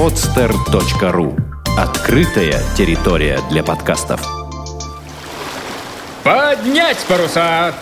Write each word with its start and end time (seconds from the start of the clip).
podster.ru 0.00 1.38
Открытая 1.76 2.58
территория 2.74 3.38
для 3.50 3.62
подкастов. 3.62 4.26
Поднять 6.24 6.96
паруса! 7.06 7.74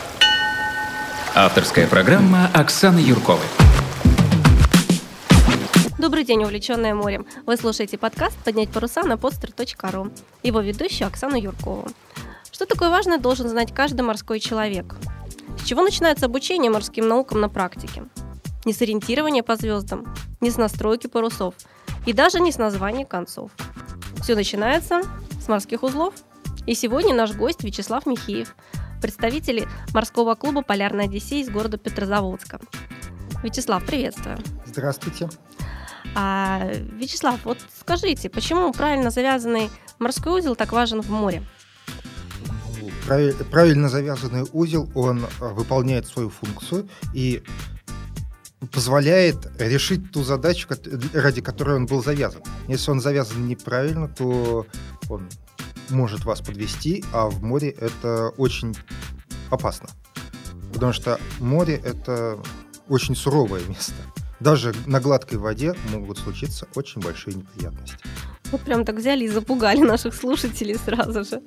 Авторская 1.36 1.86
программа 1.86 2.50
Оксаны 2.52 2.98
Юрковой. 2.98 3.46
Добрый 5.96 6.25
день, 6.25 6.43
увлеченная 6.43 6.93
морем. 6.93 7.25
Вы 7.46 7.57
слушаете 7.57 7.98
подкаст 7.98 8.36
«Поднять 8.39 8.71
паруса» 8.71 9.04
на 9.04 9.12
podster.ru. 9.12 10.12
Его 10.43 10.58
ведущая 10.58 11.04
Оксана 11.04 11.36
Юркова. 11.36 11.86
Что 12.50 12.66
такое 12.66 12.90
важное, 12.90 13.18
должен 13.18 13.48
знать 13.48 13.72
каждый 13.72 14.00
морской 14.00 14.40
человек. 14.40 14.96
С 15.62 15.66
чего 15.68 15.82
начинается 15.82 16.26
обучение 16.26 16.68
морским 16.68 17.07
наукам 17.07 17.40
на 17.40 17.48
практике? 17.48 18.03
Не 18.64 18.72
с 18.72 18.82
ориентирования 18.82 19.44
по 19.44 19.54
звездам, 19.54 20.12
не 20.40 20.50
с 20.50 20.57
настройки 20.57 21.07
парусов 21.07 21.54
и 22.07 22.12
даже 22.12 22.40
не 22.40 22.52
с 22.52 22.58
названия 22.58 23.04
концов. 23.04 23.50
Все 24.22 24.34
начинается 24.34 25.02
с 25.40 25.48
морских 25.48 25.82
узлов. 25.82 26.14
И 26.66 26.75
сегодня 26.75 27.14
наш 27.14 27.32
гость 27.32 27.64
Вячеслав 27.64 28.04
Михеев, 28.04 28.54
представитель 29.00 29.66
морского 29.94 30.34
клуба 30.34 30.62
«Полярная 30.62 31.06
Одиссей» 31.06 31.42
из 31.42 31.48
города 31.48 31.79
Петрозаводска. 31.79 32.61
Вячеслав, 33.42 33.84
приветствую. 33.86 34.39
Здравствуйте. 34.66 35.30
А, 36.14 36.70
Вячеслав, 36.92 37.41
вот 37.44 37.58
скажите, 37.80 38.28
почему 38.28 38.72
правильно 38.72 39.11
завязанный 39.11 39.70
морской 39.98 40.41
узел 40.41 40.56
так 40.56 40.72
важен 40.72 41.00
в 41.00 41.11
море? 41.11 41.42
Правильно 43.06 43.89
завязанный 43.89 44.44
узел, 44.53 44.91
он 44.94 45.25
а, 45.41 45.48
выполняет 45.55 46.06
свою 46.06 46.28
функцию 46.28 46.89
и 47.14 47.42
позволяет 48.73 49.37
решить 49.61 50.11
ту 50.12 50.23
задачу, 50.25 50.69
ради 51.12 51.41
которой 51.41 51.77
он 51.77 51.87
был 51.87 52.03
завязан. 52.03 52.42
Если 52.67 52.91
он 52.91 53.01
завязан 53.01 53.47
неправильно, 53.47 54.09
то 54.09 54.67
он 55.09 55.28
может 55.91 56.25
вас 56.25 56.41
подвести, 56.41 57.05
а 57.12 57.29
в 57.29 57.42
море 57.42 57.70
это 57.70 58.29
очень 58.36 58.77
опасно. 59.51 59.89
Потому 60.73 60.92
что 60.92 61.19
море 61.41 61.81
это 61.84 62.39
очень 62.89 63.17
суровое 63.17 63.62
место 63.69 63.95
даже 64.41 64.73
на 64.86 65.01
гладкой 65.01 65.39
воде 65.39 65.75
могут 65.91 66.19
случиться 66.19 66.67
очень 66.75 67.01
большие 67.01 67.34
неприятности. 67.34 67.97
Вот 68.51 68.62
прям 68.62 68.84
так 68.84 68.97
взяли 68.97 69.25
и 69.25 69.29
запугали 69.29 69.81
наших 69.81 70.14
слушателей 70.14 70.77
сразу 70.77 71.25
же. 71.25 71.42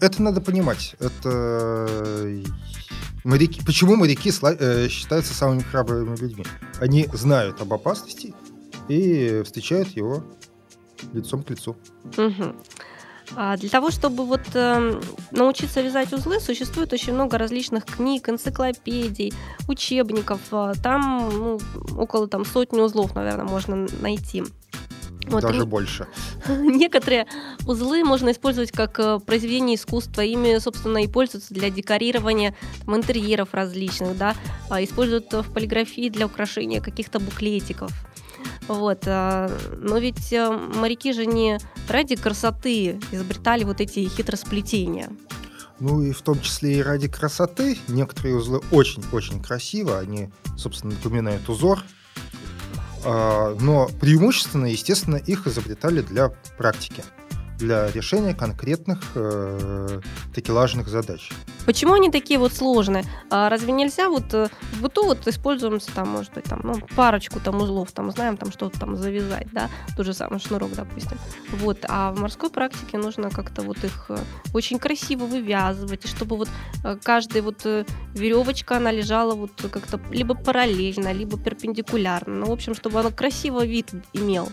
Это 0.00 0.22
надо 0.22 0.40
понимать. 0.40 0.96
Это 0.98 2.42
моряки. 3.28 3.62
Почему 3.64 3.96
моряки 3.96 4.32
э, 4.42 4.88
считаются 4.88 5.34
самыми 5.34 5.60
храбрыми 5.60 6.16
людьми? 6.16 6.44
Они 6.80 7.06
знают 7.12 7.60
об 7.60 7.72
опасности 7.72 8.34
и 8.88 9.42
встречают 9.44 9.88
его 9.90 10.24
лицом 11.12 11.42
к 11.42 11.50
лицу. 11.50 11.76
Угу. 12.16 12.54
Для 13.58 13.68
того, 13.68 13.90
чтобы 13.90 14.24
вот 14.24 14.40
э, 14.54 15.00
научиться 15.32 15.82
вязать 15.82 16.12
узлы, 16.14 16.40
существует 16.40 16.92
очень 16.94 17.12
много 17.12 17.36
различных 17.36 17.84
книг, 17.84 18.28
энциклопедий, 18.30 19.34
учебников. 19.68 20.40
А, 20.50 20.72
там 20.82 21.28
ну, 21.30 21.58
около 21.98 22.26
там, 22.26 22.46
сотни 22.46 22.80
узлов, 22.80 23.14
наверное, 23.14 23.44
можно 23.44 23.86
найти. 24.00 24.44
Вот, 25.30 25.42
Даже 25.42 25.62
и 25.62 25.64
больше. 25.64 26.06
Некоторые 26.48 27.26
узлы 27.66 28.04
можно 28.04 28.32
использовать 28.32 28.72
как 28.72 28.98
э, 28.98 29.18
произведение 29.20 29.76
искусства. 29.76 30.22
Ими, 30.22 30.58
собственно, 30.58 30.98
и 30.98 31.08
пользуются 31.08 31.54
для 31.54 31.70
декорирования 31.70 32.54
там, 32.84 32.96
интерьеров 32.96 33.52
различных, 33.52 34.16
да, 34.16 34.34
а 34.70 34.82
используют 34.82 35.32
в 35.32 35.52
полиграфии 35.52 36.08
для 36.08 36.26
украшения 36.26 36.80
каких-то 36.80 37.20
буклетиков. 37.20 37.90
Вот. 38.68 39.02
А, 39.06 39.50
но 39.78 39.98
ведь 39.98 40.32
э, 40.32 40.50
моряки 40.50 41.12
же 41.12 41.26
не 41.26 41.58
ради 41.88 42.16
красоты 42.16 43.00
изобретали 43.10 43.64
вот 43.64 43.80
эти 43.80 44.08
хитросплетения. 44.08 45.10
Ну 45.80 46.02
и 46.02 46.12
в 46.12 46.22
том 46.22 46.40
числе 46.40 46.78
и 46.78 46.82
ради 46.82 47.08
красоты. 47.08 47.78
Некоторые 47.88 48.36
узлы 48.36 48.60
очень-очень 48.70 49.42
красиво, 49.42 49.98
они, 49.98 50.30
собственно, 50.56 50.94
напоминают 50.94 51.48
узор. 51.48 51.84
А, 53.10 53.56
но 53.58 53.88
преимущественно, 54.00 54.66
естественно, 54.66 55.16
их 55.16 55.46
изобретали 55.46 56.02
для 56.02 56.28
практики 56.58 57.02
для 57.58 57.90
решения 57.90 58.34
конкретных 58.34 59.00
э, 59.14 60.00
такелажных 60.34 60.88
задач. 60.88 61.30
Почему 61.66 61.94
они 61.94 62.10
такие 62.10 62.38
вот 62.38 62.52
сложные? 62.52 63.04
А 63.30 63.48
разве 63.48 63.72
нельзя 63.72 64.08
вот 64.08 64.32
э, 64.32 64.48
в 64.72 64.82
быту 64.82 65.04
вот 65.04 65.26
используем 65.26 65.80
там, 65.94 66.08
может 66.08 66.32
быть, 66.32 66.44
там, 66.44 66.60
ну, 66.62 66.74
парочку 66.94 67.40
там 67.40 67.56
узлов, 67.60 67.92
там, 67.92 68.10
знаем, 68.10 68.36
там 68.36 68.52
что-то 68.52 68.78
там 68.78 68.96
завязать, 68.96 69.48
да, 69.52 69.68
тот 69.96 70.06
же 70.06 70.14
самый 70.14 70.38
шнурок, 70.38 70.70
допустим. 70.74 71.18
Вот, 71.52 71.84
а 71.88 72.12
в 72.12 72.20
морской 72.20 72.50
практике 72.50 72.96
нужно 72.96 73.30
как-то 73.30 73.62
вот 73.62 73.82
их 73.82 74.06
э, 74.08 74.18
очень 74.54 74.78
красиво 74.78 75.26
вывязывать, 75.26 76.04
и 76.04 76.08
чтобы 76.08 76.36
вот 76.36 76.48
э, 76.84 76.96
каждая 77.02 77.42
вот 77.42 77.64
веревочка, 78.14 78.76
она 78.76 78.92
лежала 78.92 79.34
вот 79.34 79.50
как-то 79.70 80.00
либо 80.10 80.34
параллельно, 80.34 81.12
либо 81.12 81.36
перпендикулярно. 81.38 82.34
Ну, 82.36 82.46
в 82.46 82.52
общем, 82.52 82.74
чтобы 82.74 83.00
она 83.00 83.10
красиво 83.10 83.66
вид 83.66 83.90
имел. 84.12 84.48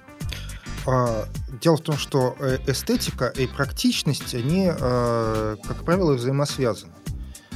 А, 0.88 1.26
дело 1.62 1.78
в 1.78 1.82
том, 1.82 1.98
что 1.98 2.36
э, 2.40 2.60
эстетика 2.68 3.28
и 3.28 3.48
практичность, 3.48 4.36
они, 4.36 4.70
э, 4.70 5.56
как 5.68 5.84
правило, 5.84 6.14
взаимосвязаны. 6.14 6.94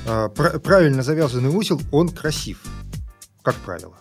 А, 0.08 0.30
правильно 0.30 1.04
завязанный 1.04 1.50
узел, 1.50 1.80
он 1.92 2.10
красив, 2.10 2.64
как 3.44 3.56
правило. 3.56 3.96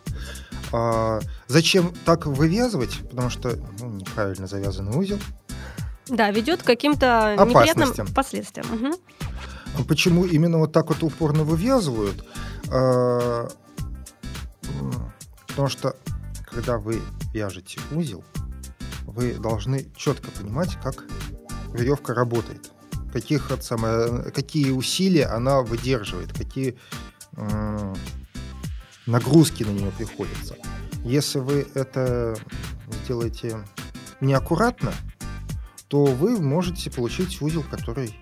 А, 0.72 1.20
зачем 1.46 1.92
так 2.04 2.26
вывязывать? 2.26 2.98
Потому 3.10 3.28
что 3.28 3.58
ну, 3.80 3.90
неправильно 3.90 4.46
завязанный 4.46 4.96
узел. 4.96 5.18
Да, 6.08 6.30
ведет 6.30 6.62
к 6.62 6.66
каким-то 6.66 7.36
неприятным 7.38 8.06
последствиям. 8.14 8.66
Угу. 8.72 9.84
Почему 9.84 10.24
именно 10.24 10.58
вот 10.58 10.72
так 10.72 10.88
вот 10.88 11.02
упорно 11.02 11.44
вывязывают? 11.44 12.24
Потому 15.48 15.68
что 15.68 15.94
когда 16.50 16.78
вы 16.78 17.02
вяжете 17.34 17.78
узел, 17.92 18.24
вы 19.08 19.34
должны 19.34 19.86
четко 19.96 20.30
понимать, 20.30 20.76
как 20.82 21.04
веревка 21.72 22.14
работает, 22.14 22.70
каких, 23.12 23.50
от 23.50 23.64
самое, 23.64 24.30
какие 24.32 24.70
усилия 24.70 25.26
она 25.26 25.62
выдерживает, 25.62 26.32
какие 26.32 26.76
э, 27.36 27.94
нагрузки 29.06 29.64
на 29.64 29.70
нее 29.70 29.90
приходятся. 29.96 30.56
Если 31.04 31.38
вы 31.38 31.66
это 31.74 32.36
сделаете 33.04 33.64
неаккуратно, 34.20 34.92
то 35.88 36.04
вы 36.04 36.38
можете 36.38 36.90
получить 36.90 37.40
узел, 37.40 37.64
который 37.70 38.14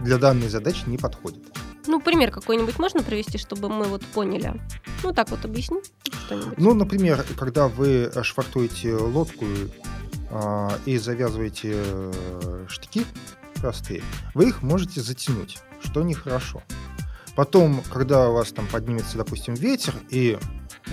для 0.00 0.16
данной 0.16 0.48
задачи 0.48 0.84
не 0.86 0.96
подходит. 0.96 1.42
Ну, 1.86 2.00
пример 2.00 2.30
какой-нибудь 2.30 2.78
можно 2.78 3.02
привести, 3.02 3.36
чтобы 3.36 3.68
мы 3.68 3.84
вот 3.86 4.04
поняли? 4.06 4.60
Ну, 5.02 5.12
так 5.12 5.30
вот 5.30 5.44
объясни 5.44 5.80
что-нибудь. 6.24 6.58
Ну, 6.58 6.74
например, 6.74 7.24
когда 7.36 7.68
вы 7.68 8.10
швартуете 8.22 8.94
лодку 8.94 9.44
и 10.86 10.98
завязываете 10.98 11.72
э, 11.74 12.66
штыки 12.68 13.04
простые, 13.60 14.02
вы 14.34 14.48
их 14.48 14.62
можете 14.62 15.00
затянуть, 15.00 15.58
что 15.82 16.02
нехорошо. 16.02 16.62
Потом, 17.36 17.82
когда 17.92 18.28
у 18.28 18.34
вас 18.34 18.52
там 18.52 18.66
поднимется, 18.66 19.16
допустим, 19.16 19.54
ветер, 19.54 19.94
и 20.08 20.38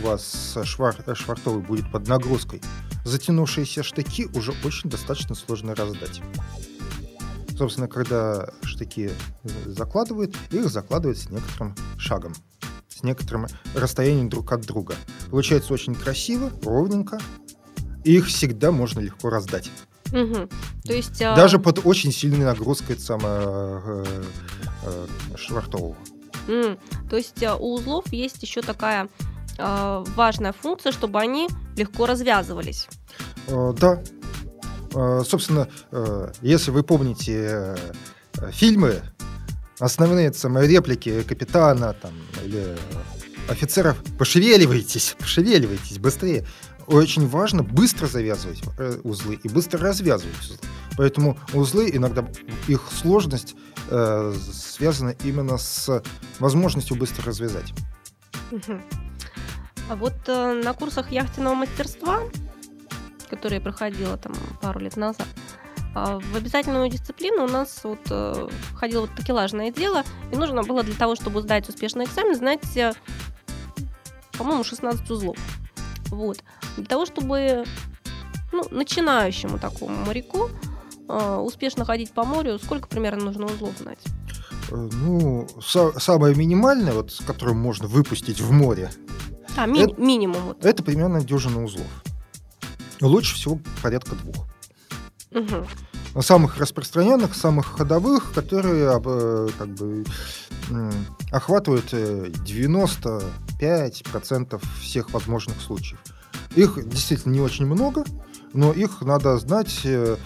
у 0.01 0.07
вас 0.07 0.57
швар, 0.63 0.95
швартовый 1.15 1.61
будет 1.61 1.91
под 1.91 2.07
нагрузкой, 2.07 2.61
затянувшиеся 3.05 3.83
штыки 3.83 4.27
уже 4.33 4.53
очень 4.63 4.89
достаточно 4.89 5.35
сложно 5.35 5.75
раздать. 5.75 6.21
Собственно, 7.57 7.87
когда 7.87 8.49
штыки 8.61 9.11
закладывают, 9.65 10.35
их 10.51 10.69
закладывают 10.69 11.17
с 11.17 11.29
некоторым 11.29 11.75
шагом, 11.97 12.33
с 12.87 13.01
некоторым 13.01 13.47
расстоянием 13.73 14.29
друг 14.29 14.51
от 14.51 14.61
друга. 14.61 14.95
Получается 15.31 15.73
очень 15.73 15.95
красиво, 15.95 16.51
ровненько, 16.63 17.19
их 18.11 18.27
всегда 18.27 18.71
можно 18.71 18.99
легко 18.99 19.29
раздать. 19.29 19.69
Угу. 20.11 20.49
То 20.85 20.93
есть, 20.93 21.21
а... 21.21 21.35
Даже 21.35 21.59
под 21.59 21.85
очень 21.85 22.11
сильной 22.11 22.45
нагрузкой 22.45 22.97
самого 22.97 24.03
э, 24.05 24.23
э, 24.83 25.07
швартового. 25.35 25.97
Mm. 26.47 26.79
То 27.09 27.17
есть 27.17 27.43
а, 27.43 27.57
у 27.57 27.73
узлов 27.73 28.05
есть 28.13 28.41
еще 28.41 28.61
такая 28.61 29.09
э, 29.57 30.03
важная 30.15 30.53
функция, 30.53 30.93
чтобы 30.93 31.19
они 31.19 31.49
легко 31.75 32.05
развязывались. 32.05 32.87
Э, 33.47 33.73
да. 33.77 34.01
Э, 34.93 35.23
собственно, 35.27 35.67
э, 35.91 36.31
если 36.41 36.71
вы 36.71 36.83
помните 36.83 37.75
э, 38.37 38.51
фильмы, 38.51 39.01
основные 39.79 40.33
самые 40.33 40.67
реплики 40.67 41.21
капитана 41.23 41.93
там, 41.93 42.13
или 42.43 42.77
офицеров, 43.49 43.97
пошевеливайтесь, 44.17 45.15
пошевеливайтесь 45.19 45.99
быстрее 45.99 46.45
очень 46.87 47.27
важно 47.27 47.63
быстро 47.63 48.07
завязывать 48.07 48.61
э, 48.77 48.99
узлы 49.03 49.39
и 49.43 49.49
быстро 49.49 49.79
развязывать 49.79 50.37
узлы. 50.39 50.57
Поэтому 50.97 51.37
узлы 51.53 51.89
иногда 51.93 52.27
их 52.67 52.81
сложность 52.91 53.55
э, 53.89 54.33
связана 54.51 55.15
именно 55.23 55.57
с 55.57 56.01
возможностью 56.39 56.97
быстро 56.97 57.25
развязать. 57.25 57.73
А 59.89 59.95
вот 59.95 60.15
э, 60.27 60.61
на 60.63 60.73
курсах 60.73 61.11
яхтенного 61.11 61.53
мастерства 61.53 62.21
которые 63.27 63.57
я 63.57 63.63
проходила 63.63 64.17
там 64.17 64.33
пару 64.61 64.79
лет 64.79 64.95
назад, 64.95 65.27
а, 65.95 66.19
в 66.19 66.35
обязательную 66.35 66.89
дисциплину 66.89 67.45
у 67.45 67.47
нас 67.47 67.81
вот 67.83 67.99
э, 68.09 68.47
входило 68.73 69.01
вот 69.01 69.15
такелажное 69.15 69.71
дело, 69.71 70.03
и 70.31 70.35
нужно 70.35 70.63
было 70.63 70.83
для 70.83 70.95
того, 70.95 71.15
чтобы 71.15 71.41
сдать 71.41 71.67
успешный 71.69 72.05
экзамен, 72.05 72.35
знать, 72.35 72.77
э, 72.77 72.93
по-моему, 74.37 74.63
16 74.63 75.09
узлов. 75.09 75.37
Вот. 76.09 76.43
Для 76.77 76.85
того, 76.85 77.05
чтобы 77.05 77.65
ну, 78.51 78.63
начинающему 78.71 79.59
такому 79.59 79.95
моряку 80.05 80.49
э, 81.09 81.35
успешно 81.37 81.85
ходить 81.85 82.11
по 82.11 82.23
морю, 82.23 82.59
сколько 82.59 82.87
примерно 82.87 83.25
нужно 83.25 83.45
узлов 83.45 83.77
знать? 83.77 83.99
Э, 84.71 84.75
Ну, 84.75 85.47
са- 85.59 85.99
самое 85.99 86.35
минимальное, 86.35 86.93
вот, 86.93 87.11
с 87.11 87.19
которым 87.23 87.57
можно 87.59 87.87
выпустить 87.87 88.39
в 88.41 88.51
море, 88.51 88.89
А, 89.57 89.65
ми- 89.65 89.79
Это- 89.81 89.99
минимум. 89.99 90.41
Вот. 90.43 90.63
это 90.65 90.83
примерно 90.83 91.23
дюжина 91.23 91.63
узлов. 91.63 91.87
Лучше 93.01 93.35
всего 93.35 93.59
порядка 93.81 94.15
двух. 94.15 94.45
Мгм. 95.31 95.65
Самых 96.21 96.57
распространенных, 96.57 97.35
самых 97.35 97.77
ходовых, 97.77 98.31
которые 98.33 98.99
э, 99.03 99.49
как 99.57 99.67
бы, 99.67 100.05
охватывают 101.31 101.89
э, 101.91 102.29
95% 102.29 104.61
всех 104.81 105.11
возможных 105.11 105.61
случаев. 105.61 105.99
Их 106.55 106.89
действительно 106.89 107.33
не 107.33 107.41
очень 107.41 107.65
много, 107.65 108.03
но 108.53 108.73
их 108.73 109.01
надо 109.01 109.37
знать 109.37 109.81
э, 109.83 110.17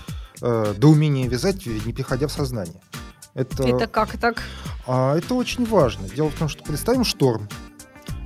э, 0.42 0.74
до 0.78 0.88
умения 0.88 1.28
вязать, 1.28 1.66
не 1.66 1.94
приходя 1.94 2.28
в 2.28 2.32
сознание. 2.32 2.82
Это, 3.34 3.64
Это 3.64 3.88
как 3.88 4.18
так? 4.18 4.42
а, 4.88 5.18
это 5.18 5.36
очень 5.36 5.66
важно. 5.66 6.10
Дело 6.10 6.30
в 6.30 6.36
том, 6.36 6.50
что 6.50 6.64
представим 6.64 7.04
шторм. 7.04 7.48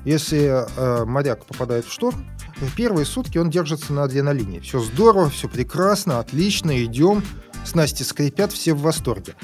Если 0.04 0.46
э, 0.46 1.06
моряк 1.06 1.46
попадает 1.46 1.86
в 1.86 1.92
шторм, 1.92 2.26
в 2.58 2.76
первые 2.76 3.06
сутки 3.06 3.38
он 3.38 3.50
держится 3.50 3.92
на 3.92 4.04
адреналине. 4.04 4.62
Все 4.62 4.80
здорово, 4.80 5.30
все 5.30 5.50
прекрасно, 5.50 6.20
отлично, 6.20 6.84
идем. 6.84 7.24
Снасти 7.66 8.04
скрипят, 8.04 8.52
все 8.54 8.74
в 8.74 8.82
восторге. 8.82 9.36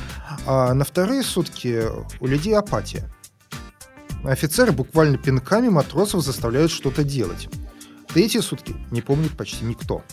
А 0.45 0.73
на 0.73 0.85
вторые 0.85 1.23
сутки 1.23 1.83
у 2.19 2.27
людей 2.27 2.55
апатия. 2.55 3.09
Офицеры 4.23 4.71
буквально 4.71 5.17
пинками 5.17 5.69
матросов 5.69 6.23
заставляют 6.23 6.71
что-то 6.71 7.03
делать. 7.03 7.49
Третьи 8.07 8.39
сутки 8.39 8.75
не 8.91 9.01
помнит 9.01 9.35
почти 9.35 9.65
никто. 9.65 10.03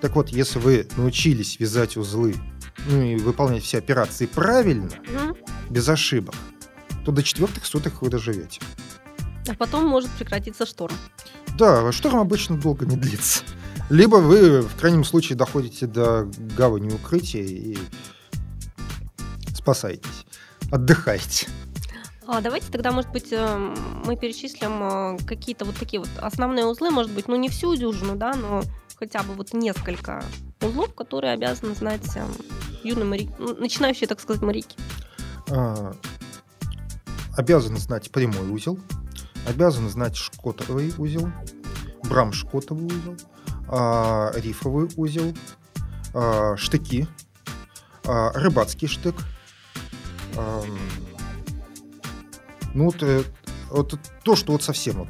Так 0.00 0.16
вот, 0.16 0.30
если 0.30 0.58
вы 0.58 0.88
научились 0.96 1.60
вязать 1.60 1.96
узлы 1.96 2.34
ну 2.86 3.02
и 3.02 3.16
выполнять 3.16 3.62
все 3.62 3.76
операции 3.78 4.24
правильно, 4.24 4.88
Мгм. 5.06 5.36
без 5.68 5.86
ошибок, 5.88 6.34
то 7.04 7.12
до 7.12 7.22
четвертых 7.22 7.66
суток 7.66 8.00
вы 8.00 8.08
доживете. 8.08 8.60
А 9.48 9.54
потом 9.54 9.86
может 9.86 10.10
прекратиться 10.12 10.64
шторм. 10.64 10.94
Да, 11.58 11.92
шторм 11.92 12.20
обычно 12.20 12.56
долго 12.56 12.86
не 12.86 12.96
длится. 12.96 13.42
Либо 13.90 14.16
вы 14.16 14.62
в 14.62 14.76
крайнем 14.76 15.02
случае 15.02 15.36
доходите 15.36 15.86
до 15.86 16.30
гавани 16.56 16.94
укрытия 16.94 17.42
и 17.42 17.76
спасаетесь, 19.52 20.24
отдыхаете. 20.70 21.48
А 22.26 22.40
давайте 22.40 22.70
тогда, 22.70 22.92
может 22.92 23.10
быть, 23.10 23.32
э, 23.32 23.74
мы 24.04 24.16
перечислим 24.16 25.16
э, 25.16 25.18
какие-то 25.26 25.64
вот 25.64 25.74
такие 25.74 25.98
вот 25.98 26.08
основные 26.18 26.64
узлы, 26.66 26.90
может 26.90 27.10
быть, 27.10 27.26
ну 27.26 27.34
не 27.34 27.48
всю 27.48 27.74
дюжину, 27.74 28.14
да, 28.14 28.34
но 28.34 28.62
хотя 28.94 29.24
бы 29.24 29.34
вот 29.34 29.52
несколько 29.52 30.22
узлов, 30.62 30.94
которые 30.94 31.32
обязаны 31.32 31.74
знать 31.74 32.06
э, 32.14 32.24
юные 32.84 33.06
моряки, 33.06 33.32
ну, 33.40 33.56
начинающие, 33.56 34.06
так 34.06 34.20
сказать, 34.20 34.40
моряки. 34.42 34.76
А, 35.50 35.92
обязаны 37.36 37.78
знать 37.78 38.12
прямой 38.12 38.48
узел, 38.48 38.78
обязаны 39.48 39.90
знать 39.90 40.14
шкотовый 40.14 40.94
узел, 40.96 41.32
брам-шкотовый 42.04 42.86
узел, 42.86 43.16
а, 43.72 44.32
рифовый 44.34 44.88
узел, 44.96 45.34
а, 46.12 46.56
штыки, 46.56 47.06
а, 48.04 48.32
рыбацкий 48.32 48.88
штык. 48.88 49.14
ну, 52.74 52.84
вот, 52.86 53.02
э, 53.02 53.22
вот 53.70 53.98
то, 54.24 54.36
что 54.36 54.52
вот 54.52 54.62
совсем 54.62 54.98
вот 54.98 55.08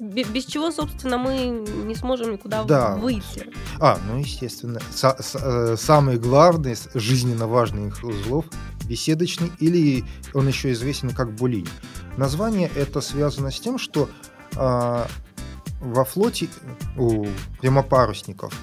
Бе- 0.00 0.24
Без 0.24 0.46
чего, 0.46 0.72
собственно, 0.72 1.16
мы 1.16 1.46
не 1.84 1.94
сможем 1.94 2.32
никуда 2.32 2.64
Да. 2.64 2.96
выйти. 2.96 3.50
А, 3.78 3.98
ну, 4.08 4.18
естественно. 4.18 4.80
Са- 4.92 5.22
с- 5.22 5.36
э, 5.40 5.76
самый 5.78 6.18
главный, 6.18 6.74
с- 6.74 6.88
жизненно 6.94 7.46
важный 7.46 7.92
узлов– 8.02 8.46
беседочный, 8.84 9.52
или 9.60 10.04
он 10.34 10.48
еще 10.48 10.72
известен 10.72 11.10
как 11.10 11.32
булинь. 11.36 11.68
Название 12.16 12.68
это 12.74 13.00
связано 13.00 13.52
с 13.52 13.60
тем, 13.60 13.78
что 13.78 14.08
а, 14.56 15.06
во 15.82 16.04
флоте 16.04 16.48
у 16.96 17.26
прямопарусников 17.60 18.54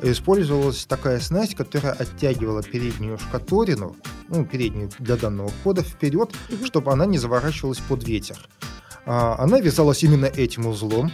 использовалась 0.00 0.86
такая 0.86 1.18
снасть, 1.18 1.56
которая 1.56 1.92
оттягивала 1.92 2.62
переднюю 2.62 3.18
шкатурину, 3.18 3.96
ну, 4.28 4.44
переднюю 4.46 4.90
для 5.00 5.16
данного 5.16 5.50
хода 5.64 5.82
вперед, 5.82 6.32
Мгм. 6.48 6.64
чтобы 6.66 6.92
она 6.92 7.04
не 7.04 7.18
заворачивалась 7.18 7.78
под 7.78 8.04
ветер. 8.06 8.36
А, 9.06 9.36
она 9.38 9.58
вязалась 9.58 10.02
именно 10.04 10.26
этим 10.26 10.66
узлом, 10.66 11.10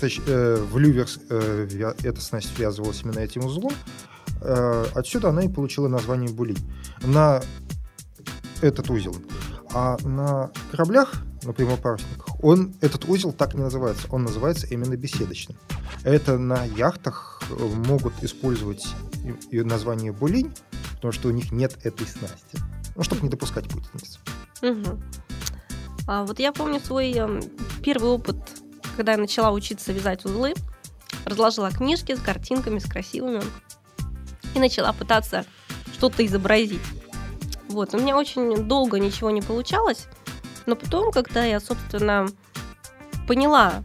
Точ- 0.00 0.22
э, 0.26 0.56
в 0.70 0.78
люверс 0.78 1.18
э, 1.28 1.92
эта 2.02 2.20
снасть 2.20 2.54
связывалась 2.56 3.02
именно 3.02 3.18
этим 3.20 3.44
узлом. 3.44 3.72
Э, 4.42 4.86
отсюда 4.94 5.28
она 5.28 5.42
и 5.42 5.48
получила 5.48 5.88
название 5.88 6.30
булей. 6.30 6.56
На 7.02 7.42
этот 8.62 8.88
узел. 8.90 9.14
А 9.72 9.96
на 10.02 10.50
кораблях, 10.70 11.12
на 11.42 11.52
прямопарусниках, 11.52 12.42
он, 12.42 12.74
этот 12.80 13.08
узел 13.08 13.32
так 13.32 13.54
не 13.54 13.62
называется. 13.62 14.06
Он 14.10 14.24
называется 14.24 14.66
именно 14.66 14.96
беседочным. 14.96 15.56
Это 16.04 16.38
на 16.38 16.64
яхтах 16.64 17.42
э, 17.50 17.54
могут 17.54 18.12
использовать 18.22 18.86
название 19.50 20.12
булинь, 20.12 20.52
потому 20.94 21.12
что 21.12 21.28
у 21.28 21.30
них 21.30 21.52
нет 21.52 21.78
этой 21.84 22.06
снасти. 22.06 22.58
Ну, 22.96 23.02
чтобы 23.02 23.22
не 23.22 23.28
допускать 23.28 23.68
путаницы. 23.68 24.18
Мгм. 24.62 25.02
А 26.06 26.24
вот 26.24 26.38
я 26.38 26.52
помню 26.52 26.80
свой 26.80 27.12
эм, 27.12 27.40
первый 27.82 28.10
опыт, 28.10 28.36
когда 28.96 29.12
я 29.12 29.18
начала 29.18 29.50
учиться 29.52 29.92
вязать 29.92 30.24
узлы, 30.24 30.54
разложила 31.24 31.70
книжки 31.70 32.14
с 32.14 32.20
картинками, 32.20 32.78
с 32.78 32.84
красивыми, 32.84 33.42
и 34.54 34.58
начала 34.58 34.92
пытаться 34.92 35.44
что-то 35.94 36.24
изобразить. 36.26 36.80
Вот, 37.68 37.94
у 37.94 37.98
меня 37.98 38.16
очень 38.16 38.64
долго 38.64 38.98
ничего 38.98 39.30
не 39.30 39.42
получалось, 39.42 40.08
но 40.66 40.76
потом, 40.76 41.10
когда 41.12 41.44
я, 41.44 41.60
собственно, 41.60 42.26
поняла, 43.26 43.82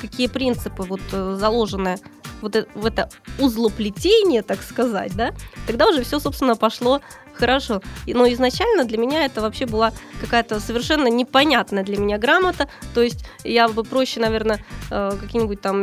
какие 0.00 0.26
принципы 0.26 0.82
вот 0.82 1.00
э, 1.12 1.36
заложены 1.38 1.98
вот 2.40 2.56
э- 2.56 2.66
в 2.74 2.84
это 2.86 3.08
узлоплетение, 3.38 4.42
так 4.42 4.62
сказать, 4.62 5.14
да, 5.14 5.32
тогда 5.66 5.88
уже 5.88 6.02
все, 6.02 6.18
собственно, 6.18 6.56
пошло 6.56 7.00
хорошо. 7.34 7.80
Но 8.06 8.30
изначально 8.32 8.84
для 8.84 8.98
меня 8.98 9.24
это 9.24 9.40
вообще 9.40 9.66
была 9.66 9.92
какая-то 10.20 10.60
совершенно 10.60 11.06
непонятная 11.06 11.82
для 11.82 11.96
меня 11.96 12.18
грамота. 12.18 12.68
То 12.94 13.02
есть 13.02 13.24
я 13.44 13.68
бы 13.68 13.84
проще, 13.84 14.20
наверное, 14.20 14.64
э, 14.90 15.12
какие-нибудь 15.20 15.60
там 15.60 15.82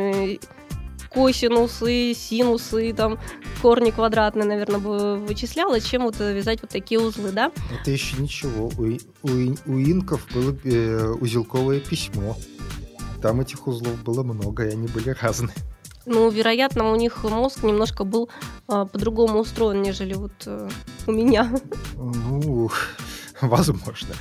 косинусы, 1.09 2.13
синусы, 2.13 2.93
там 2.93 3.19
корни 3.61 3.91
квадратные, 3.91 4.45
наверное, 4.45 4.79
бы 4.79 5.17
вычисляла, 5.17 5.79
чем 5.79 6.03
вот 6.03 6.15
э, 6.19 6.33
вязать 6.33 6.61
вот 6.61 6.71
такие 6.71 6.99
узлы, 6.99 7.31
да? 7.31 7.51
Это 7.79 7.91
еще 7.91 8.17
ничего. 8.17 8.69
У, 8.77 8.83
у, 9.23 9.55
у 9.65 9.79
инков 9.79 10.27
было 10.33 10.55
э, 10.63 11.15
узелковое 11.19 11.79
письмо. 11.79 12.37
Там 13.21 13.41
этих 13.41 13.67
узлов 13.67 14.01
было 14.03 14.23
много, 14.23 14.65
и 14.67 14.71
они 14.71 14.87
были 14.87 15.15
разные. 15.21 15.55
Ну, 16.05 16.29
вероятно, 16.29 16.91
у 16.91 16.95
них 16.95 17.23
мозг 17.23 17.63
немножко 17.63 18.03
был 18.03 18.29
э, 18.67 18.85
по-другому 18.91 19.39
устроен, 19.39 19.81
нежели 19.81 20.13
вот 20.13 20.31
э, 20.45 20.69
у 21.05 21.11
меня. 21.11 21.51
Ну, 21.95 22.71
возможно. 23.41 24.15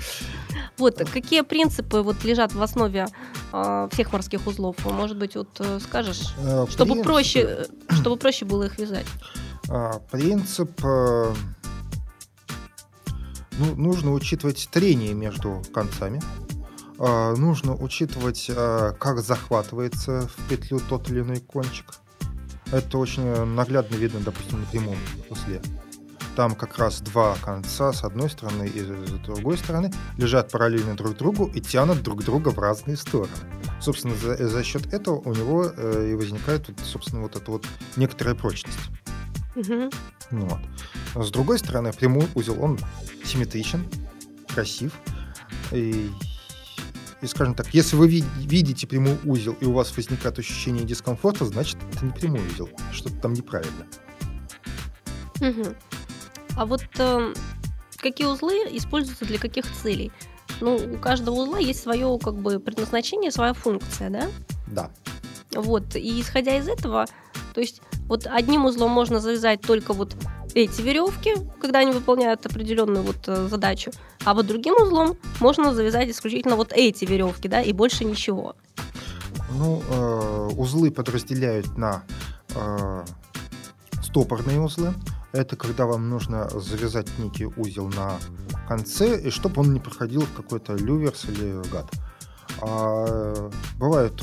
Вот, 0.79 0.97
какие 1.13 1.41
принципы 1.43 2.03
вот 2.03 2.23
лежат 2.25 2.53
в 2.55 2.63
основе 2.63 3.07
э, 3.53 3.89
всех 3.93 4.13
морских 4.13 4.47
узлов? 4.47 4.77
Может 4.85 5.17
быть, 5.19 5.35
вот 5.37 5.49
э, 5.61 5.81
скажешь, 5.81 6.35
Э, 6.39 6.67
чтобы 6.71 6.93
принцип- 6.95 7.05
проще, 7.05 7.41
э, 7.41 7.95
чтобы 7.95 8.17
проще 8.17 8.45
было 8.45 8.65
их 8.65 8.79
вязать? 8.79 9.07
а, 9.69 9.99
Принцип... 10.11 10.71
э, 10.85 11.35
ну, 13.59 13.75
нужно 13.77 14.13
учитывать 14.13 14.69
трение 14.71 15.15
между 15.15 15.63
концами. 15.75 16.23
А, 17.01 17.35
Нужно 17.37 17.75
учитывать, 17.75 18.47
э, 18.49 18.93
как 18.99 19.19
захватывается 19.21 20.29
в 20.29 20.49
петлю 20.49 20.81
тот 20.89 21.11
или 21.11 21.21
иной 21.21 21.41
кончик. 21.41 21.87
Это 22.73 22.99
очень 22.99 23.25
э, 23.25 23.45
наглядно 23.45 23.97
видно, 23.97 24.21
допустим, 24.21 24.61
на 24.61 24.67
прямом 24.67 24.97
узле. 25.31 25.61
Там 26.39 26.55
как 26.55 26.79
раз 26.79 27.01
два 27.01 27.35
конца 27.45 27.93
с 27.93 28.05
одной 28.05 28.31
стороны 28.31 28.69
и 28.69 28.81
с 28.81 28.87
другой 29.25 29.59
стороны 29.59 29.93
лежат 30.17 30.53
параллельно 30.53 30.95
друг 30.95 31.17
другу 31.17 31.51
и 31.53 31.61
тянут 31.61 32.05
друг 32.05 32.23
друга 32.23 32.51
в 32.51 32.59
разные 32.61 32.97
стороны. 32.97 33.33
Собственно, 33.81 34.15
за, 34.15 34.49
за 34.49 34.63
счет 34.63 34.95
этого 34.95 35.17
у 35.17 35.35
него 35.35 35.67
э, 35.77 36.11
и 36.13 36.15
возникает, 36.15 36.71
собственно, 36.85 37.23
вот 37.23 37.35
эта 37.35 37.51
вот 37.51 37.67
некоторая 37.97 38.37
прочность. 38.37 38.79
Мгм. 39.57 39.91
Ну 40.31 40.61
Вот. 41.15 41.27
С 41.27 41.33
другой 41.33 41.59
стороны, 41.59 41.93
прямой 41.93 42.29
узел, 42.37 42.63
он 42.63 42.79
симметричен, 43.25 43.85
красив. 44.47 44.93
И 45.73 46.09
и, 47.21 47.27
скажем 47.27 47.57
так, 47.57 47.75
если 47.75 47.97
вы 47.97 48.07
видите 48.07 48.87
прямой 48.87 49.19
узел, 49.25 49.57
и 49.61 49.65
у 49.65 49.73
вас 49.73 49.97
возникает 49.97 50.39
ощущение 50.39 50.85
дискомфорта, 50.85 51.47
значит, 51.47 51.79
это 51.93 52.05
не 52.05 52.13
прямой 52.13 52.47
узел, 52.47 52.71
что-то 52.93 53.17
там 53.17 53.33
неправильно. 53.33 53.89
Угу. 55.41 55.75
А 56.59 56.67
вот 56.67 56.83
э, 56.99 57.35
какие 57.99 58.27
узлы 58.27 58.67
используются 58.73 59.25
для 59.25 59.39
каких 59.39 59.65
целей? 59.81 60.11
Ну, 60.61 60.75
у 60.75 60.99
каждого 60.99 61.37
узла 61.37 61.61
есть 61.61 61.81
свое 61.81 62.19
как 62.19 62.35
бы 62.35 62.59
предназначение, 62.59 63.31
своя 63.31 63.53
функция, 63.53 64.11
да? 64.11 64.29
Да. 64.67 64.91
Вот, 65.53 65.95
и 65.95 66.21
исходя 66.21 66.59
из 66.59 66.69
этого, 66.69 67.07
то 67.55 67.61
есть 67.61 67.81
вот 68.09 68.27
одним 68.27 68.65
узлом 68.65 68.91
можно 68.91 69.21
завязать 69.21 69.61
только 69.61 69.93
вот 69.93 70.17
эти 70.53 70.83
веревки, 70.83 71.35
когда 71.61 71.79
они 71.79 71.93
выполняют 71.93 72.45
определенную 72.45 73.05
вот 73.05 73.29
э, 73.29 73.47
задачу, 73.49 73.93
а 74.25 74.35
вот 74.35 74.49
другим 74.49 74.75
узлом 74.83 75.17
можно 75.39 75.73
завязать 75.73 76.11
исключительно 76.11 76.57
вот 76.57 76.73
эти 76.73 77.05
веревки, 77.05 77.47
да, 77.47 77.63
и 77.63 77.73
больше 77.73 78.05
ничего. 78.05 78.57
Ну, 79.53 79.81
э, 79.89 80.51
узлы 80.57 80.91
подразделяют 80.91 81.79
на 81.79 82.03
э, 82.57 83.05
стопорные 84.03 84.61
узлы. 84.61 84.93
Это 85.33 85.57
когда 85.57 85.87
вам 85.87 86.09
нужно 86.09 86.49
завязать 86.49 87.07
некий 87.19 87.47
узел 87.47 87.89
на 87.89 88.19
конце, 88.67 89.21
и 89.21 89.31
чтобы 89.31 89.61
он 89.61 89.75
не 89.75 89.81
проходил 89.81 90.23
в 90.23 90.33
какой-то 90.33 90.75
люверс 90.75 91.27
или 91.27 91.63
гад. 91.71 91.91
А, 92.61 93.51
бывают 93.77 94.23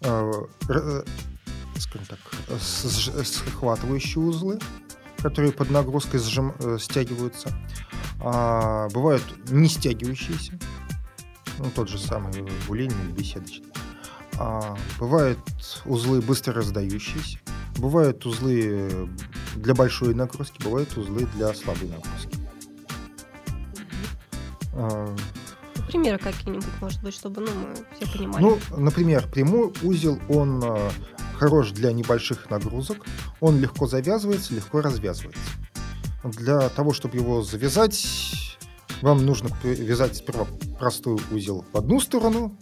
э, 0.00 0.32
э, 0.68 1.02
скажем 1.78 2.06
так, 2.06 2.18
схватывающие 2.60 4.22
узлы, 4.22 4.58
которые 5.18 5.52
под 5.52 5.70
нагрузкой 5.70 6.20
сжим, 6.20 6.54
э, 6.60 6.78
стягиваются. 6.78 7.50
А, 8.20 8.88
бывают 8.90 9.24
не 9.50 9.68
стягивающиеся, 9.68 10.58
ну, 11.58 11.70
тот 11.74 11.88
же 11.88 11.98
самый 11.98 12.32
булейный 12.66 12.94
или 13.06 13.12
беседочный. 13.12 13.72
А, 14.38 14.76
бывают 14.98 15.38
узлы 15.84 16.20
быстро 16.20 16.54
раздающиеся, 16.54 17.38
бывают 17.76 18.24
узлы 18.26 19.08
для 19.56 19.74
большой 19.74 20.14
нагрузки, 20.14 20.62
бывают 20.62 20.96
узлы 20.96 21.26
для 21.34 21.52
слабой 21.54 21.88
нагрузки. 21.88 22.38
А, 24.74 25.14
Примеры 25.88 26.18
какие-нибудь, 26.18 26.80
может 26.80 27.02
быть, 27.02 27.14
чтобы 27.14 27.42
ну, 27.42 27.50
мы 27.52 27.74
все 27.96 28.12
понимали. 28.12 28.42
Ну, 28.42 28.58
например, 28.76 29.28
прямой 29.30 29.72
узел, 29.82 30.18
он 30.28 30.62
а, 30.64 30.90
хорош 31.38 31.70
для 31.70 31.92
небольших 31.92 32.50
нагрузок, 32.50 33.04
он 33.40 33.60
легко 33.60 33.86
завязывается, 33.86 34.54
легко 34.54 34.80
развязывается. 34.80 35.40
Для 36.24 36.68
того, 36.70 36.92
чтобы 36.92 37.18
его 37.18 37.42
завязать, 37.42 38.06
вам 39.02 39.26
нужно 39.26 39.50
вязать 39.62 40.16
сперва 40.16 40.46
простой 40.78 41.20
узел 41.30 41.64
в 41.72 41.76
одну 41.76 42.00
сторону, 42.00 42.56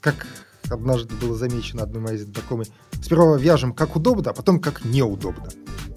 как 0.00 0.26
однажды 0.70 1.14
было 1.14 1.36
замечено 1.36 1.82
одной 1.82 2.02
моей 2.02 2.18
знакомой. 2.18 2.66
Сперва 3.02 3.36
вяжем 3.36 3.72
как 3.72 3.96
удобно, 3.96 4.30
а 4.30 4.34
потом 4.34 4.60
как 4.60 4.84
неудобно. 4.84 5.48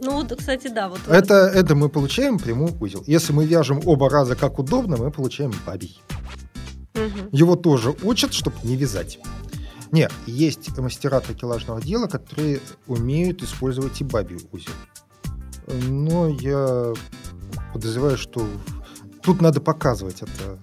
Ну 0.02 0.12
вот, 0.12 0.34
кстати, 0.38 0.68
да. 0.68 0.90
Вот 0.90 1.00
это, 1.08 1.34
это 1.34 1.76
мы 1.76 1.90
получаем 1.90 2.38
прямой 2.38 2.72
узел. 2.80 3.04
Если 3.08 3.34
мы 3.34 3.46
вяжем 3.46 3.82
оба 3.86 4.10
раза 4.10 4.36
как 4.36 4.60
удобно, 4.60 4.98
мы 4.98 5.12
получаем 5.12 5.54
бабий. 5.66 6.02
Угу. 6.94 7.30
Его 7.32 7.56
тоже 7.56 7.96
учат, 8.04 8.34
чтобы 8.34 8.56
не 8.64 8.76
вязать. 8.76 9.20
Нет, 9.92 10.12
есть 10.26 10.78
мастера 10.78 11.20
такелажного 11.20 11.82
дела, 11.82 12.08
которые 12.08 12.60
умеют 12.88 13.42
использовать 13.42 14.02
и 14.02 14.04
бабий 14.04 14.38
узел. 14.52 14.74
Но 15.68 16.28
я 16.30 16.94
подозреваю, 17.74 18.18
что 18.18 18.48
тут 19.22 19.42
надо 19.42 19.62
показывать 19.62 20.22
это. 20.22 20.60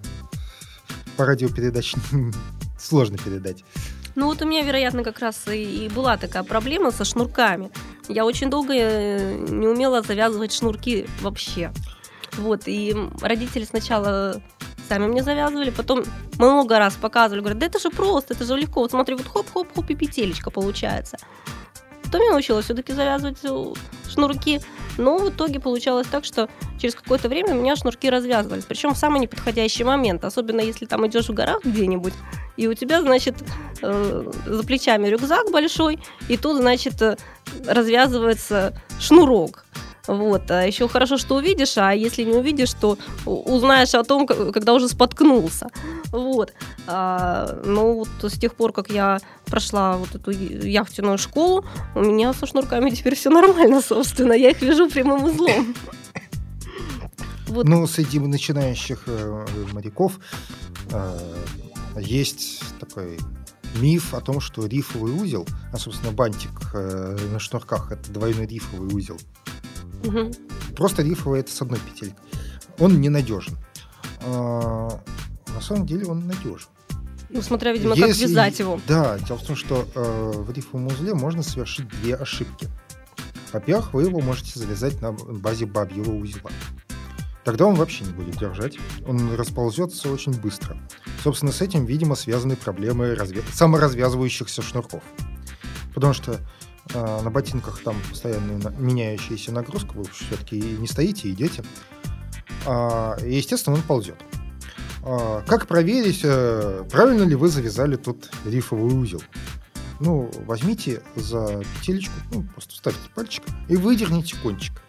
По 1.17 1.27
радиопередаче 1.27 1.97
сложно 2.79 3.19
передать. 3.19 3.65
Ну 4.17 4.27
вот 4.27 4.43
у 4.43 4.47
меня, 4.47 4.63
вероятно, 4.63 5.03
как 5.03 5.19
раз 5.21 5.47
и 5.49 5.91
была 5.95 6.17
такая 6.17 6.43
проблема 6.43 6.91
со 6.91 7.05
шнурками. 7.05 7.71
Я 8.09 8.25
очень 8.25 8.51
долго 8.51 8.75
э, 8.75 9.35
не 9.49 9.67
умела 9.67 10.03
завязывать 10.03 10.53
шнурки 10.53 11.07
вообще. 11.21 11.73
Вот, 12.33 12.63
и 12.67 12.95
родители 13.21 13.65
сначала 13.65 14.43
сами 14.89 15.07
мне 15.07 15.23
завязывали, 15.23 15.71
потом 15.71 16.05
много 16.39 16.79
раз 16.79 16.95
показывали, 16.95 17.41
говорят, 17.41 17.59
да 17.59 17.67
это 17.67 17.79
же 17.79 17.91
просто, 17.91 18.35
это 18.35 18.45
же 18.45 18.57
легко, 18.57 18.81
вот 18.81 18.91
смотри, 18.91 19.15
вот 19.15 19.27
хоп-хоп-хоп 19.27 19.91
и 19.91 19.95
петелечка 19.95 20.51
получается. 20.51 21.17
Я 22.23 22.31
научилась 22.31 22.67
все-таки 22.67 22.93
завязывать 22.93 23.39
э, 23.43 23.73
шнурки, 24.09 24.61
но 24.99 25.19
в 25.19 25.31
итоге 25.31 25.61
получалось 25.61 26.07
так, 26.07 26.25
что 26.25 26.49
через 26.81 26.95
какое-то 26.95 27.29
время 27.29 27.55
у 27.55 27.61
меня 27.61 27.77
шнурки 27.77 28.09
развязывались, 28.09 28.65
причем 28.65 28.95
в 28.95 28.99
самый 28.99 29.21
неподходящий 29.21 29.85
момент, 29.85 30.25
особенно 30.25 30.61
если 30.61 30.87
там 30.87 31.07
идешь 31.07 31.29
в 31.29 31.35
горах 31.35 31.65
где-нибудь, 31.65 32.15
и 32.57 32.67
у 32.69 32.75
тебя, 32.75 33.01
значит, 33.03 33.37
э, 33.83 34.33
за 34.47 34.65
плечами 34.65 35.09
рюкзак 35.09 35.51
большой, 35.51 35.99
и 36.29 36.37
тут, 36.37 36.59
значит, 36.59 37.01
э, 37.03 37.17
развязывается 37.67 38.75
шнурок. 39.01 39.65
Вот. 40.07 40.51
А 40.51 40.67
еще 40.67 40.89
хорошо, 40.89 41.17
что 41.17 41.37
увидишь, 41.37 41.77
а 41.79 41.93
если 41.93 42.25
не 42.25 42.35
увидишь, 42.35 42.73
то 42.75 42.99
узнаешь 43.25 43.95
о 43.95 44.05
том, 44.05 44.27
когда 44.27 44.75
уже 44.75 44.89
споткнулся. 44.89 45.69
Вот. 46.11 46.53
А, 46.87 47.61
ну, 47.65 47.95
вот 47.95 48.33
с 48.33 48.39
тех 48.39 48.55
пор, 48.55 48.73
как 48.73 48.91
я 48.91 49.19
прошла 49.47 49.97
вот 49.97 50.15
эту 50.15 50.31
яхтенную 50.31 51.19
школу, 51.19 51.65
у 51.95 52.01
меня 52.01 52.33
со 52.33 52.47
шнурками 52.47 52.91
теперь 52.91 53.15
все 53.15 53.31
нормально, 53.31 53.81
собственно. 53.81 54.33
Я 54.33 54.51
их 54.51 54.63
вяжу 54.63 54.89
прямым 54.89 55.25
узлом. 55.25 55.75
Ну, 57.49 57.87
среди 57.87 58.19
начинающих 58.19 59.05
э, 59.07 59.47
моряков 59.73 60.19
э, 60.91 61.45
есть 61.99 62.63
такой 62.81 63.19
миф 63.77 64.15
о 64.15 64.21
том, 64.21 64.41
что 64.41 64.67
рифовый 64.67 65.13
узел, 65.13 65.47
а, 65.73 65.79
собственно, 65.79 66.13
бантик 66.13 66.51
э, 66.75 67.17
на 67.33 67.39
шнурках– 67.39 67.93
это 67.93 68.11
двойной 68.11 68.47
рифовый 68.47 68.93
узел. 68.93 69.19
Угу. 70.05 70.75
Просто 70.77 71.03
рифовый 71.03 71.41
это 71.41 71.51
с 71.51 71.61
одной 71.63 71.81
петелькой. 71.81 72.17
Он 72.79 73.01
ненадежен. 73.01 73.57
А, 74.23 75.01
на 75.55 75.61
самом 75.61 75.87
деле 75.87 76.07
он 76.07 76.27
надежен. 76.27 76.69
Ну, 77.31 77.43
смотря, 77.43 77.73
видимо, 77.73 77.95
Если, 77.95 78.23
как 78.23 78.31
вязать 78.31 78.59
его. 78.61 78.81
Да, 78.87 79.19
дело 79.19 79.39
в 79.39 79.45
том, 79.45 79.57
что 79.57 79.89
э, 79.95 80.33
в 80.37 80.53
рифовом 80.53 80.87
узле 80.87 81.15
можно 81.15 81.43
совершить 81.43 81.89
две 81.89 82.15
ошибки. 82.15 82.69
Во-первых, 83.53 83.93
вы 83.93 84.03
его 84.05 84.21
можете 84.21 84.59
завязать 84.59 85.01
на 85.01 85.13
базе 85.13 85.67
бабьего 85.67 86.13
узла. 86.13 86.51
Тогда 87.45 87.67
он 87.67 87.75
вообще 87.75 88.05
не 88.05 88.13
будет 88.13 88.37
держать. 88.39 88.79
Он 89.07 89.35
расползется 89.35 90.11
очень 90.11 90.33
быстро. 90.33 90.77
Собственно, 91.23 91.53
с 91.53 91.61
этим, 91.61 91.85
видимо, 91.85 92.15
связаны 92.15 92.57
проблемы 92.57 93.15
разве... 93.15 93.43
саморазвязывающихся 93.53 94.63
шнурков. 94.63 95.03
Потому 95.95 96.15
что 96.15 96.41
на 96.93 97.31
ботинках 97.31 97.83
там 97.83 97.97
постоянно 98.11 98.71
меняющаяся 98.79 99.53
нагрузка, 99.53 99.93
вы 99.95 100.05
все-таки 100.05 100.61
не 100.61 100.87
стоите, 100.87 101.31
идете. 101.31 101.65
А, 102.67 103.17
и, 103.23 103.35
естественно, 103.35 103.77
он 103.77 103.83
ползет. 103.83 104.17
А, 105.03 105.43
как 105.47 105.67
проверить, 105.67 106.21
э, 106.25 106.85
правильно 106.91 107.25
ли 107.25 107.35
вы 107.35 107.49
завязали 107.49 107.97
тут 107.97 108.31
рифовый 108.45 108.95
узел? 108.95 109.23
Ну, 110.01 110.31
возьмите 110.47 111.03
за 111.15 111.63
петелечку, 111.77 112.15
ну, 112.33 112.43
просто 112.43 112.73
вставьте 112.73 113.01
пальчик 113.15 113.45
и 113.69 113.77
выдерните 113.77 114.37
кончик. 114.43 114.83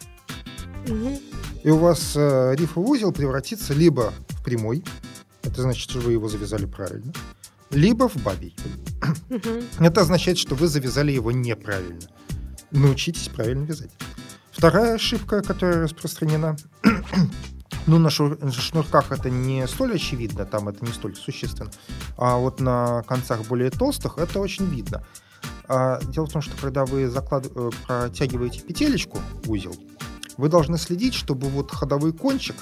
Угу. 0.87 1.21
И 1.63 1.69
у 1.69 1.77
вас 1.77 2.13
э, 2.15 2.55
рифовый 2.55 2.91
узел 2.91 3.11
превратится 3.11 3.73
либо 3.73 4.13
в 4.29 4.43
прямой, 4.43 4.83
это 5.43 5.61
значит, 5.61 5.89
что 5.89 5.99
вы 5.99 6.13
его 6.13 6.27
завязали 6.27 6.65
правильно, 6.65 7.13
либо 7.75 8.09
в 8.09 8.15
бабий. 8.17 8.55
Это 9.79 10.01
означает, 10.01 10.37
что 10.37 10.55
вы 10.55 10.67
завязали 10.67 11.11
его 11.11 11.31
неправильно. 11.31 12.01
Научитесь 12.71 13.29
правильно 13.29 13.65
вязать. 13.65 13.91
Вторая 14.51 14.95
ошибка, 14.95 15.41
которая 15.41 15.83
распространена, 15.83 16.55
ну, 17.87 17.99
на 17.99 18.09
шнурках 18.09 19.11
это 19.11 19.29
не 19.29 19.67
столь 19.67 19.95
очевидно, 19.95 20.45
там 20.45 20.69
это 20.69 20.83
не 20.85 20.93
столь 20.93 21.15
существенно, 21.15 21.71
а 22.17 22.37
вот 22.37 22.61
на 22.61 23.03
концах 23.03 23.45
более 23.47 23.69
толстых 23.69 24.17
это 24.17 24.39
очень 24.39 24.65
видно. 24.65 25.05
А, 25.67 25.99
дело 26.03 26.25
в 26.25 26.31
том, 26.31 26.41
что 26.41 26.55
когда 26.59 26.85
вы 26.85 27.09
заклад... 27.09 27.47
Э, 27.55 27.69
протягиваете 27.85 28.61
петелечку 28.61 29.19
узел, 29.47 29.75
вы 30.37 30.47
должны 30.47 30.77
следить, 30.77 31.13
чтобы 31.13 31.49
вот 31.49 31.71
ходовой 31.71 32.13
кончик 32.13 32.55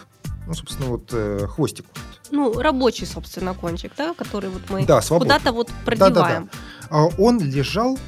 ну, 0.45 0.53
собственно, 0.53 0.89
вот 0.89 1.09
э, 1.13 1.47
хвостик. 1.47 1.85
Ну, 2.33 2.59
рабочий, 2.59 3.05
собственно, 3.05 3.53
кончик, 3.53 3.91
да, 3.95 4.15
который 4.15 4.49
вот 4.49 4.67
мы 4.67 4.87
да, 4.87 5.01
куда-то 5.01 5.51
вот 5.51 5.69
продеваем. 5.85 6.13
Да, 6.13 6.21
да, 6.21 6.39
да. 6.39 6.87
А 6.89 7.05
он 7.19 7.39
лежал 7.39 7.99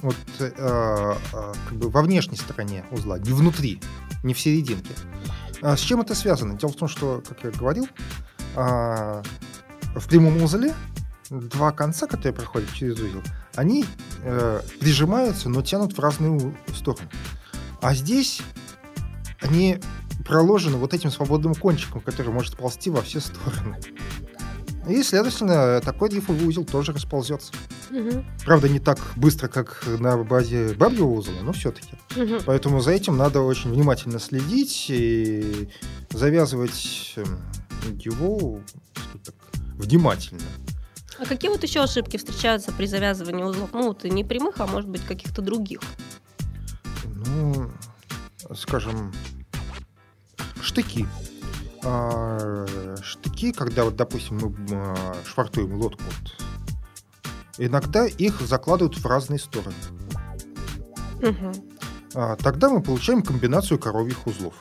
вот 0.00 0.16
э, 0.40 0.50
э, 0.56 1.14
как 1.68 1.78
бы 1.78 1.88
во 1.88 2.02
внешней 2.02 2.36
стороне 2.36 2.84
узла, 2.90 3.20
не 3.20 3.30
внутри, 3.30 3.80
не 4.24 4.34
в 4.34 4.40
серединке. 4.40 4.90
А 5.60 5.76
с 5.76 5.80
чем 5.80 6.00
это 6.00 6.16
связано? 6.16 6.58
Дело 6.58 6.72
в 6.72 6.74
том, 6.74 6.88
что, 6.88 7.22
как 7.26 7.44
я 7.44 7.50
говорил, 7.52 7.86
э, 8.56 9.22
в 9.94 10.08
прямом 10.08 10.42
узле 10.42 10.74
два 11.30 11.70
конца, 11.70 12.08
которые 12.08 12.32
проходят 12.32 12.68
через 12.74 12.98
узел, 12.98 13.22
они 13.54 13.84
э, 14.24 14.60
прижимаются, 14.80 15.48
но 15.48 15.62
тянут 15.62 15.96
в 15.96 16.00
разные 16.00 16.52
стороны. 16.74 17.08
А 17.80 17.94
здесь 17.94 18.42
они 19.40 19.78
проложены 20.24 20.76
вот 20.76 20.94
этим 20.94 21.10
свободным 21.10 21.54
кончиком, 21.54 22.00
который 22.00 22.32
может 22.32 22.56
ползти 22.56 22.90
во 22.90 23.02
все 23.02 23.20
стороны. 23.20 23.78
И, 24.88 25.02
следовательно, 25.04 25.80
такой 25.80 26.08
дрейфовый 26.08 26.44
узел 26.44 26.64
тоже 26.64 26.92
расползется. 26.92 27.52
Мгм. 27.90 28.26
Правда, 28.44 28.68
не 28.68 28.80
так 28.80 28.98
быстро, 29.14 29.46
как 29.46 29.84
на 29.86 30.16
базе 30.24 30.74
бабьего 30.74 31.06
узла, 31.06 31.34
но 31.42 31.52
все-таки. 31.52 31.96
Мгм. 32.16 32.40
Поэтому 32.44 32.80
за 32.80 32.90
этим 32.90 33.16
надо 33.16 33.42
очень 33.42 33.70
внимательно 33.70 34.18
следить 34.18 34.86
и 34.88 35.68
завязывать 36.10 37.14
эм, 37.16 37.38
его 37.96 38.60
так, 39.24 39.34
внимательно. 39.76 40.40
А 41.18 41.26
какие 41.26 41.50
вот 41.50 41.62
еще 41.62 41.80
ошибки 41.80 42.16
встречаются 42.16 42.72
при 42.72 42.86
завязывании 42.86 43.44
узлов? 43.44 43.70
Ну, 43.72 43.88
вот 43.88 44.02
не 44.02 44.24
прямых, 44.24 44.58
а 44.58 44.66
может 44.66 44.90
быть 44.90 45.04
каких-то 45.04 45.42
других. 45.42 45.80
Ну, 47.04 47.70
скажем, 48.56 49.12
штыки. 50.62 51.06
А, 51.84 52.66
штыки, 53.02 53.52
когда, 53.52 53.84
вот, 53.84 53.96
допустим, 53.96 54.38
мы 54.38 54.54
а, 54.70 55.14
швартуем 55.24 55.74
лодку, 55.74 56.02
вот, 56.04 56.32
иногда 57.58 58.06
их 58.06 58.40
закладывают 58.40 58.96
в 58.96 59.06
разные 59.06 59.40
стороны. 59.40 59.74
А, 62.14 62.36
тогда 62.36 62.68
мы 62.70 62.82
получаем 62.82 63.22
комбинацию 63.22 63.78
коровьих 63.78 64.26
узлов. 64.26 64.54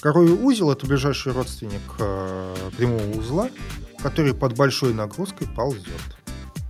Коровий 0.00 0.32
узел– 0.32 0.70
это 0.72 0.86
ближайший 0.86 1.32
родственник 1.32 1.82
прямого 2.76 3.18
узла, 3.18 3.50
который 4.02 4.34
под 4.34 4.56
большой 4.56 4.94
нагрузкой 4.94 5.46
ползет. 5.46 6.19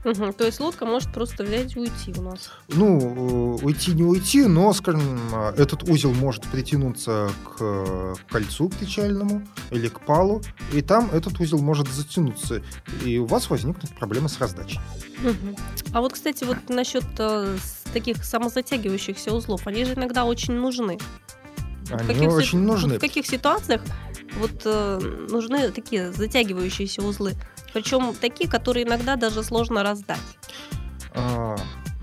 Мгм. 0.04 0.32
То 0.32 0.46
есть 0.46 0.60
лодка 0.60 0.86
может 0.86 1.12
просто 1.12 1.44
взять 1.44 1.76
и 1.76 1.78
уйти 1.78 2.14
у 2.16 2.22
нас. 2.22 2.50
Ну, 2.68 3.58
э, 3.60 3.64
уйти 3.64 3.92
не 3.92 4.02
уйти, 4.02 4.46
но, 4.46 4.72
скажем, 4.72 5.02
э, 5.32 5.54
этот 5.56 5.82
узел 5.82 6.12
может 6.14 6.46
притянуться 6.46 7.30
к 7.44 7.56
э, 7.60 8.14
кольцу 8.30 8.70
причальному 8.70 9.46
или 9.70 9.88
к 9.88 10.00
палу, 10.00 10.42
и 10.72 10.80
там 10.80 11.10
этот 11.12 11.38
узел 11.38 11.58
может 11.58 11.88
затянуться, 11.88 12.62
и 13.04 13.18
у 13.18 13.26
вас 13.26 13.50
возникнут 13.50 13.94
проблемы 13.96 14.28
с 14.28 14.38
раздачей. 14.38 14.80
Мгм. 15.22 15.56
А 15.92 16.00
вот, 16.00 16.14
кстати, 16.14 16.44
вот 16.44 16.56
насчет 16.68 17.04
э, 17.18 17.56
таких 17.92 18.24
самозатягивающихся 18.24 19.34
узлов, 19.34 19.66
они 19.66 19.84
же 19.84 19.94
иногда 19.94 20.24
очень 20.24 20.54
нужны. 20.54 20.98
В 21.84 21.94
Они 21.94 22.06
каких 22.06 22.32
очень 22.32 22.60
нужны. 22.60 22.96
В 22.96 23.00
каких 23.00 23.26
ситуациях 23.26 23.82
вот 24.38 24.62
э, 24.64 25.26
нужны 25.28 25.70
такие 25.72 26.12
затягивающиеся 26.12 27.02
узлы? 27.02 27.34
Причем 27.72 28.14
такие, 28.14 28.48
которые 28.48 28.86
иногда 28.86 29.16
даже 29.16 29.42
сложно 29.42 29.82
раздать. 29.82 30.18
А, 31.12 31.56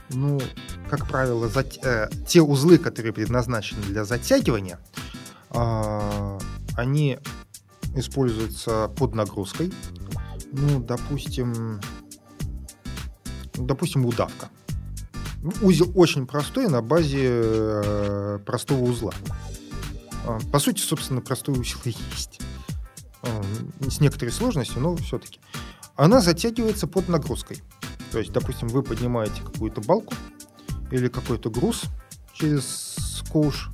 ну, 0.09 0.39
как 0.89 1.07
правило, 1.07 1.47
зат- 1.47 1.79
э, 1.83 2.09
те 2.27 2.41
узлы, 2.41 2.77
которые 2.77 3.13
предназначены 3.13 3.81
для 3.83 4.05
затягивания, 4.05 4.79
а, 5.50 6.38
они 6.75 7.19
используются 7.95 8.89
под 8.95 9.15
нагрузкой. 9.15 9.74
Ну, 10.51 10.79
допустим, 10.79 11.81
допустим, 13.55 14.05
удавка. 14.05 14.50
Ну, 15.41 15.51
Узел 15.62 15.91
очень 15.95 16.25
простой 16.25 16.67
на 16.67 16.81
базе 16.81 17.19
э, 17.24 18.39
простого 18.45 18.81
узла. 18.83 19.13
А, 20.25 20.39
По 20.51 20.59
сути, 20.59 20.81
собственно, 20.81 21.21
простой 21.21 21.57
узел 21.57 21.79
и 21.86 21.93
есть. 22.12 22.39
А, 23.27 23.89
С 23.89 24.00
некоторой 24.00 24.31
сложностью, 24.31 24.81
но 24.81 24.96
все-таки. 24.96 25.39
Она 25.96 26.22
затягивается 26.22 26.88
под 26.88 27.10
нагрузкой. 27.10 27.62
То 28.12 28.19
есть, 28.19 28.31
допустим, 28.31 28.67
вы 28.67 28.84
поднимаете 28.84 29.41
какую-то 29.41 29.81
балку 29.81 30.13
или 30.91 31.07
какой-то 31.07 31.50
груз 31.50 31.84
через 32.34 33.24
ковш, 33.31 33.69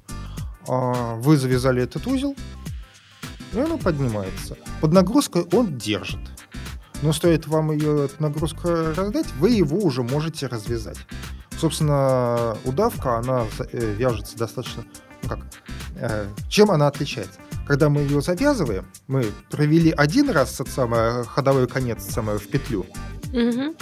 а, 0.67 1.15
вы 1.15 1.37
завязали 1.37 1.83
этот 1.83 2.07
узел, 2.07 2.35
и 3.53 3.59
оно 3.59 3.77
поднимается. 3.77 4.57
Под 4.81 4.93
нагрузкой 4.93 5.43
он 5.51 5.77
держит. 5.77 6.21
Но 7.01 7.11
стоит 7.11 7.47
вам 7.47 7.71
ее 7.71 8.05
эту 8.05 8.23
нагрузку 8.23 8.69
раздать, 8.95 9.27
вы 9.33 9.51
его 9.51 9.77
уже 9.77 10.03
можете 10.03 10.47
развязать. 10.47 10.97
Собственно, 11.59 12.57
удавка, 12.63 13.17
она 13.17 13.45
э, 13.71 13.95
вяжется 13.97 14.37
достаточно... 14.37 14.83
Ну 15.21 15.29
как? 15.29 15.39
э, 15.95 16.27
чем 16.49 16.71
она 16.71 16.87
отличается? 16.87 17.39
Когда 17.65 17.89
мы 17.89 18.01
ее 18.01 18.21
завязываем, 18.21 18.85
мы 19.07 19.25
провели 19.49 19.91
один 19.91 20.29
раз 20.29 20.59
это 20.59 20.69
самое, 20.69 21.23
ходовой 21.23 21.67
конец 21.67 22.03
самое, 22.03 22.37
в 22.37 22.47
петлю, 22.47 22.85
Мгм. 23.31 23.75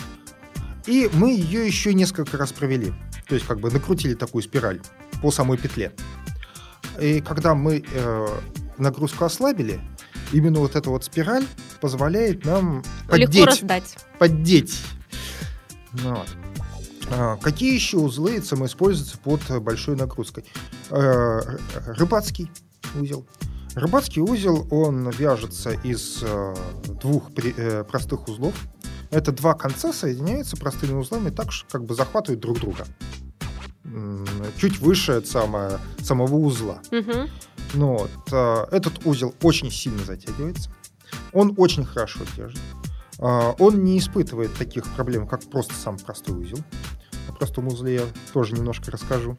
и 0.85 1.09
мы 1.13 1.31
ее 1.31 1.65
еще 1.65 1.93
несколько 1.93 2.37
раз 2.37 2.51
провели. 2.51 2.93
То 3.27 3.35
есть 3.35 3.47
как 3.47 3.59
бы 3.59 3.71
накрутили 3.71 4.13
такую 4.13 4.43
спираль 4.43 4.81
по 5.21 5.31
самой 5.31 5.57
петле. 5.57 5.93
И 6.99 7.21
когда 7.21 7.55
мы 7.55 7.83
э, 7.91 8.27
нагрузку 8.77 9.25
ослабили, 9.25 9.79
именно 10.31 10.59
вот 10.59 10.75
эта 10.75 10.89
вот 10.89 11.03
спираль 11.03 11.45
позволяет 11.79 12.45
нам 12.45 12.83
Легко 13.11 13.25
поддеть, 13.25 13.45
раздать. 13.45 13.97
поддеть. 14.19 14.81
Ну 16.03 16.15
вот. 16.15 16.27
А, 17.09 17.37
Какие 17.37 17.73
еще 17.73 17.97
узлы 17.97 18.41
самоиспользуются 18.41 19.17
под 19.17 19.41
э, 19.49 19.59
большой 19.59 19.95
нагрузкой? 19.95 20.45
Э, 20.91 21.39
Рыбацкий 21.97 22.51
узел. 22.99 23.25
Рыбацкий 23.75 24.21
узел, 24.21 24.67
он 24.69 25.09
вяжется 25.09 25.71
из 25.71 26.19
э, 26.23 26.55
двух 27.01 27.29
э, 27.37 27.83
простых 27.85 28.27
узлов. 28.27 28.53
Это 29.11 29.31
два 29.31 29.53
конца 29.53 29.93
соединяются 29.93 30.57
простыми 30.57 30.93
узлами 30.93 31.29
так, 31.29 31.51
что 31.53 31.69
как 31.69 31.85
бы 31.85 31.95
захватывают 31.95 32.41
друг 32.41 32.59
друга. 32.59 32.85
Чуть 34.57 34.79
выше 34.79 35.13
от 35.13 35.27
самого, 35.27 35.79
самого 36.01 36.35
узла. 36.35 36.81
Ну 37.73 37.97
вот, 37.97 38.11
а, 38.31 38.67
этот 38.71 39.05
узел 39.05 39.35
очень 39.41 39.71
сильно 39.71 40.03
затягивается. 40.05 40.69
Он 41.33 41.53
очень 41.57 41.85
хорошо 41.85 42.19
держит. 42.35 42.61
Он 43.17 43.83
не 43.83 43.99
испытывает 43.99 44.53
таких 44.55 44.85
проблем, 44.95 45.27
как 45.27 45.43
просто 45.49 45.73
сам 45.73 45.97
простой 45.97 46.35
узел. 46.35 46.59
О 47.27 47.33
простом 47.33 47.67
узле 47.67 47.95
я 47.95 48.03
тоже 48.33 48.55
немножко 48.55 48.91
расскажу, 48.91 49.37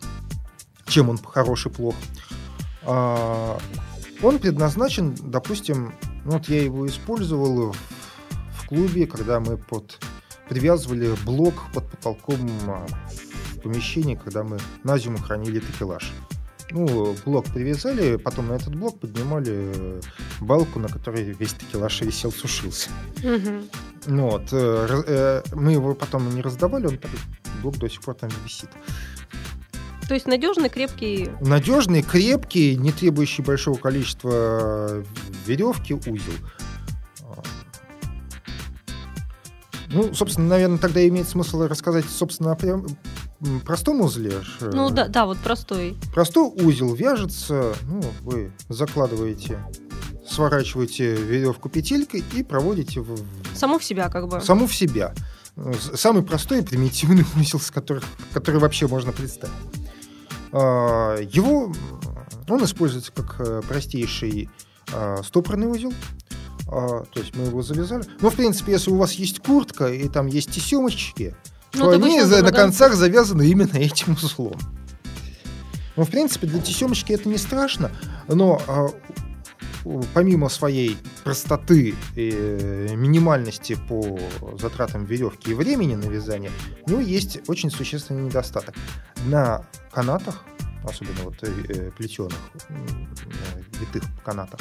чем 0.86 1.08
он 1.08 1.18
хорош 1.18 1.66
и 1.66 1.70
плох. 1.70 1.94
Он 4.22 4.38
предназначен, 4.38 5.14
допустим, 5.20 5.92
ну 6.24 6.32
вот 6.32 6.48
я 6.48 6.62
его 6.62 6.86
использовал 6.86 7.72
в, 7.72 7.76
в 8.52 8.68
клубе, 8.68 9.06
когда 9.06 9.40
мы 9.40 9.56
под 9.56 9.98
привязывали 10.48 11.14
блок 11.24 11.54
под 11.72 11.90
потолком 11.90 12.38
а, 12.68 12.86
в 13.54 13.60
помещении, 13.60 14.14
когда 14.14 14.42
мы 14.44 14.58
на 14.84 14.98
зиму 14.98 15.18
хранили 15.18 15.60
такелаж. 15.60 16.12
Ну, 16.70 17.14
блок 17.24 17.46
привязали, 17.52 18.16
потом 18.16 18.48
на 18.48 18.54
этот 18.54 18.74
блок 18.74 18.98
поднимали 18.98 19.72
э, 19.74 20.00
балку, 20.40 20.78
на 20.78 20.88
которой 20.88 21.24
весь 21.24 21.52
такелаж 21.52 22.00
висел, 22.00 22.32
сушился. 22.32 22.88
Мгм. 23.22 23.68
Ну 24.06 24.30
вот, 24.30 24.48
э, 24.52 25.02
э, 25.06 25.42
мы 25.54 25.72
его 25.72 25.94
потом 25.94 26.34
не 26.34 26.40
раздавали, 26.40 26.86
он 26.86 26.98
блок 27.62 27.76
до 27.76 27.90
сих 27.90 28.00
пор 28.00 28.14
там 28.14 28.30
висит. 28.44 28.70
То 30.08 30.14
есть 30.14 30.26
надежный, 30.26 30.68
крепкий. 30.68 31.30
Надежный, 31.40 32.02
крепкий, 32.02 32.76
не 32.76 32.92
требующий 32.92 33.42
большого 33.42 33.76
количества 33.78 35.02
веревки 35.46 35.94
узел. 35.94 36.32
А. 37.22 37.42
Ну, 39.88 40.12
собственно, 40.14 40.48
наверное, 40.48 40.78
тогда 40.78 41.06
имеет 41.08 41.28
смысл 41.28 41.62
рассказать, 41.62 42.04
собственно, 42.06 42.52
о 42.52 42.56
прям- 42.56 42.86
простом 43.64 44.00
узле. 44.00 44.32
Ш- 44.42 44.70
Ну 44.72 44.90
да, 44.90 45.08
да, 45.08 45.26
вот 45.26 45.38
простой. 45.38 45.96
Простой 46.14 46.48
узел 46.48 46.94
вяжется, 46.94 47.74
ну, 47.88 48.02
вы 48.22 48.52
закладываете, 48.68 49.58
сворачиваете 50.28 51.14
веревку 51.14 51.68
петелькой 51.68 52.24
и 52.34 52.42
проводите 52.42 53.00
в, 53.00 53.18
Саму 53.54 53.78
в 53.78 53.84
себя 53.84 54.08
как 54.08 54.28
бы. 54.28 54.40
саму 54.40 54.66
в 54.66 54.74
себя. 54.74 55.14
Самый 55.94 56.22
простой 56.22 56.60
и 56.60 56.62
примитивный 56.62 57.24
узел, 57.36 57.60
с 57.60 57.70
которых, 57.70 58.04
который 58.32 58.60
вообще 58.60 58.86
можно 58.86 59.12
представить. 59.12 59.52
А, 60.52 61.16
Его, 61.20 61.72
он 62.48 62.64
используется 62.64 63.12
как 63.12 63.36
э, 63.40 63.62
простейший 63.66 64.50
а, 64.92 65.22
стопорный 65.22 65.66
узел. 65.66 65.92
А, 66.68 67.04
То 67.12 67.20
есть 67.20 67.34
мы 67.36 67.44
его 67.44 67.62
завязали. 67.62 68.04
Но, 68.20 68.30
в 68.30 68.34
принципе, 68.34 68.72
если 68.72 68.90
у 68.90 68.96
вас 68.96 69.12
есть 69.12 69.40
куртка 69.40 69.86
и 69.92 70.08
там 70.08 70.26
есть 70.26 70.50
тесемочки, 70.52 71.34
Ну, 71.74 71.84
то 71.84 71.90
они 71.92 72.20
за- 72.22 72.42
на 72.42 72.52
концах 72.52 72.94
завязаны 72.94 73.46
именно 73.48 73.76
этим 73.76 74.12
узлом. 74.14 74.58
Ну, 75.96 76.04
в 76.04 76.10
принципе, 76.10 76.46
для 76.46 76.60
тесемочки 76.60 77.12
это 77.12 77.28
не 77.28 77.36
страшно, 77.38 77.90
но 78.28 78.60
помимо 80.14 80.48
своей 80.48 80.96
простоты 81.24 81.94
и 82.16 82.30
э, 82.32 82.94
минимальности 82.94 83.78
по 83.88 84.18
затратам 84.58 85.04
веревки 85.04 85.50
и 85.50 85.54
времени 85.54 85.94
на 85.94 86.04
вязание, 86.04 86.50
у 86.86 86.90
него 86.90 87.00
есть 87.00 87.40
очень 87.48 87.70
существенный 87.70 88.22
недостаток. 88.22 88.74
На 89.26 89.66
канатах, 89.92 90.44
особенно 90.84 91.22
вот 91.24 91.36
э, 91.42 91.90
плетеных, 91.96 92.38
витых 93.80 94.04
канатах, 94.24 94.60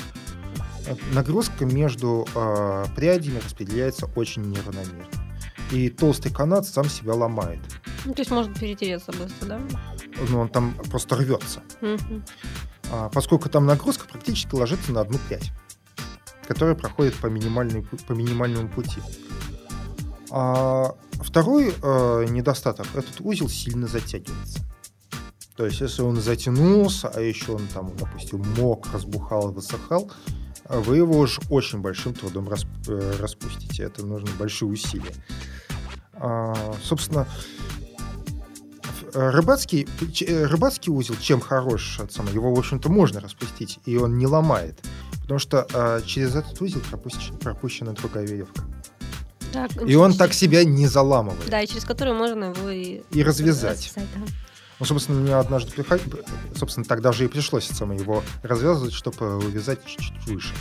э, 0.87 0.95
нагрузка 1.13 1.65
между 1.65 2.27
э, 2.33 2.85
прядями 2.95 3.39
распределяется 3.43 4.07
очень 4.15 4.43
неравномерно. 4.43 5.05
И 5.71 5.89
толстый 5.89 6.33
канат 6.33 6.65
сам 6.67 6.85
себя 6.85 7.13
ломает. 7.13 7.59
Ну, 8.03 8.13
то 8.13 8.21
есть 8.21 8.31
может 8.31 8.59
перетереться 8.59 9.11
быстро, 9.13 9.47
да? 9.47 9.61
Ну, 10.29 10.39
он 10.41 10.49
там 10.49 10.73
просто 10.89 11.15
рвется. 11.15 11.61
Мгм. 11.79 12.23
А, 12.91 13.09
поскольку 13.09 13.49
там 13.49 13.65
нагрузка 13.65 14.05
практически 14.07 14.53
ложится 14.53 14.91
на 14.91 15.01
одну 15.01 15.17
прядь. 15.27 15.51
которая 16.47 16.75
проходит 16.75 17.15
по, 17.15 17.29
по 17.29 18.13
минимальному 18.13 18.67
пути. 18.67 19.01
А 20.29 20.95
второй 21.13 21.73
э, 21.81 22.25
недостаток– 22.29 22.87
этот 22.95 23.21
узел 23.21 23.47
сильно 23.47 23.87
затягивается. 23.87 24.59
То 25.55 25.65
есть, 25.65 25.79
если 25.79 26.01
он 26.01 26.15
затянулся, 26.17 27.09
а 27.09 27.21
еще 27.21 27.53
он 27.53 27.67
там, 27.73 27.95
допустим, 27.97 28.43
мок, 28.57 28.87
разбухал, 28.93 29.51
высыхал, 29.51 30.11
вы 30.67 30.97
его 30.97 31.19
уж 31.19 31.39
очень 31.49 31.79
большим 31.79 32.13
трудом 32.13 32.49
расп 32.49 32.67
э, 32.87 33.13
распустите. 33.19 33.83
Это 33.83 34.05
нужны 34.05 34.29
большие 34.39 34.69
усилия. 34.69 35.13
А, 36.13 36.75
собственно, 36.83 37.27
рыбацкий, 39.13 39.87
э, 40.27 40.45
рыбацкий 40.45 40.91
узел 40.91 41.15
чем 41.19 41.39
хорош? 41.39 41.99
Его, 42.33 42.53
в 42.53 42.59
общем-то, 42.59 42.89
можно 42.89 43.19
распустить, 43.19 43.79
и 43.85 43.97
он 43.97 44.17
не 44.17 44.27
ломает. 44.27 44.79
Потому 45.21 45.39
что 45.39 45.65
а, 45.73 46.01
через 46.01 46.35
этот 46.35 46.59
узел 46.61 46.81
пропущена, 46.89 47.37
пропущена 47.37 47.91
другая 47.93 48.25
веревка. 48.25 48.63
Так, 49.53 49.71
и 49.87 49.95
он 49.95 50.13
так 50.13 50.33
себя 50.33 50.63
не 50.63 50.87
заламывает. 50.87 51.49
Да, 51.49 51.61
и 51.61 51.67
через 51.67 51.85
которую 51.85 52.17
можно 52.17 52.45
его 52.45 52.69
и, 52.69 53.01
и 53.11 53.23
развязать. 53.23 53.77
развязать 53.77 54.09
да. 54.15 54.21
Ну, 54.79 54.85
собственно, 54.85 55.19
мне 55.19 55.35
однажды 55.35 55.71
приходил, 55.71 56.19
собственно, 56.55 56.85
тогда 56.85 57.11
же 57.11 57.25
и 57.25 57.27
пришлось 57.27 57.67
самое 57.67 57.99
его 57.99 58.23
развязывать, 58.41 58.93
чтобы 58.93 59.39
вывязать 59.39 59.85
чуть-чуть 59.85 60.25
выше. 60.25 60.55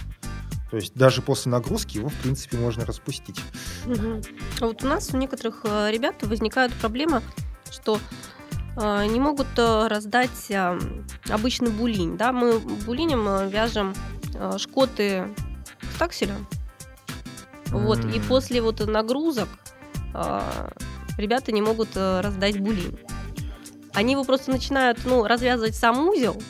То 0.70 0.76
есть 0.76 0.94
даже 0.94 1.22
после 1.22 1.50
нагрузки 1.50 1.96
его, 1.96 2.10
в 2.10 2.14
принципе, 2.16 2.56
можно 2.58 2.84
распустить. 2.84 3.40
Угу. 3.86 4.22
А 4.60 4.66
вот 4.66 4.84
у 4.84 4.86
нас 4.86 5.10
у 5.12 5.16
некоторых 5.16 5.62
э, 5.64 5.90
ребят 5.90 6.16
возникает 6.22 6.72
проблема, 6.74 7.22
что 7.70 7.96
э, 7.96 8.00
не 8.76 9.20
могут 9.20 9.48
э, 9.56 9.86
раздать 9.88 10.52
обычный 11.28 11.70
булинь. 11.70 12.16
Да? 12.16 12.32
Мы 12.32 12.58
булинем 12.58 13.48
вяжем 13.48 13.94
шкоты 14.58 15.28
с 15.94 15.98
такселем. 15.98 16.46
Mm. 17.66 17.78
Вот, 17.78 18.04
и 18.04 18.20
после 18.20 18.62
вот 18.62 18.80
нагрузок 18.86 19.48
ребята 21.18 21.52
не 21.52 21.62
могут 21.62 21.96
раздать 21.96 22.58
булинь. 22.60 22.98
Они 23.92 24.12
его 24.12 24.24
просто 24.24 24.50
начинают 24.50 25.00
ну, 25.04 25.24
развязывать 25.26 25.74
сам 25.74 26.08
узел. 26.08 26.40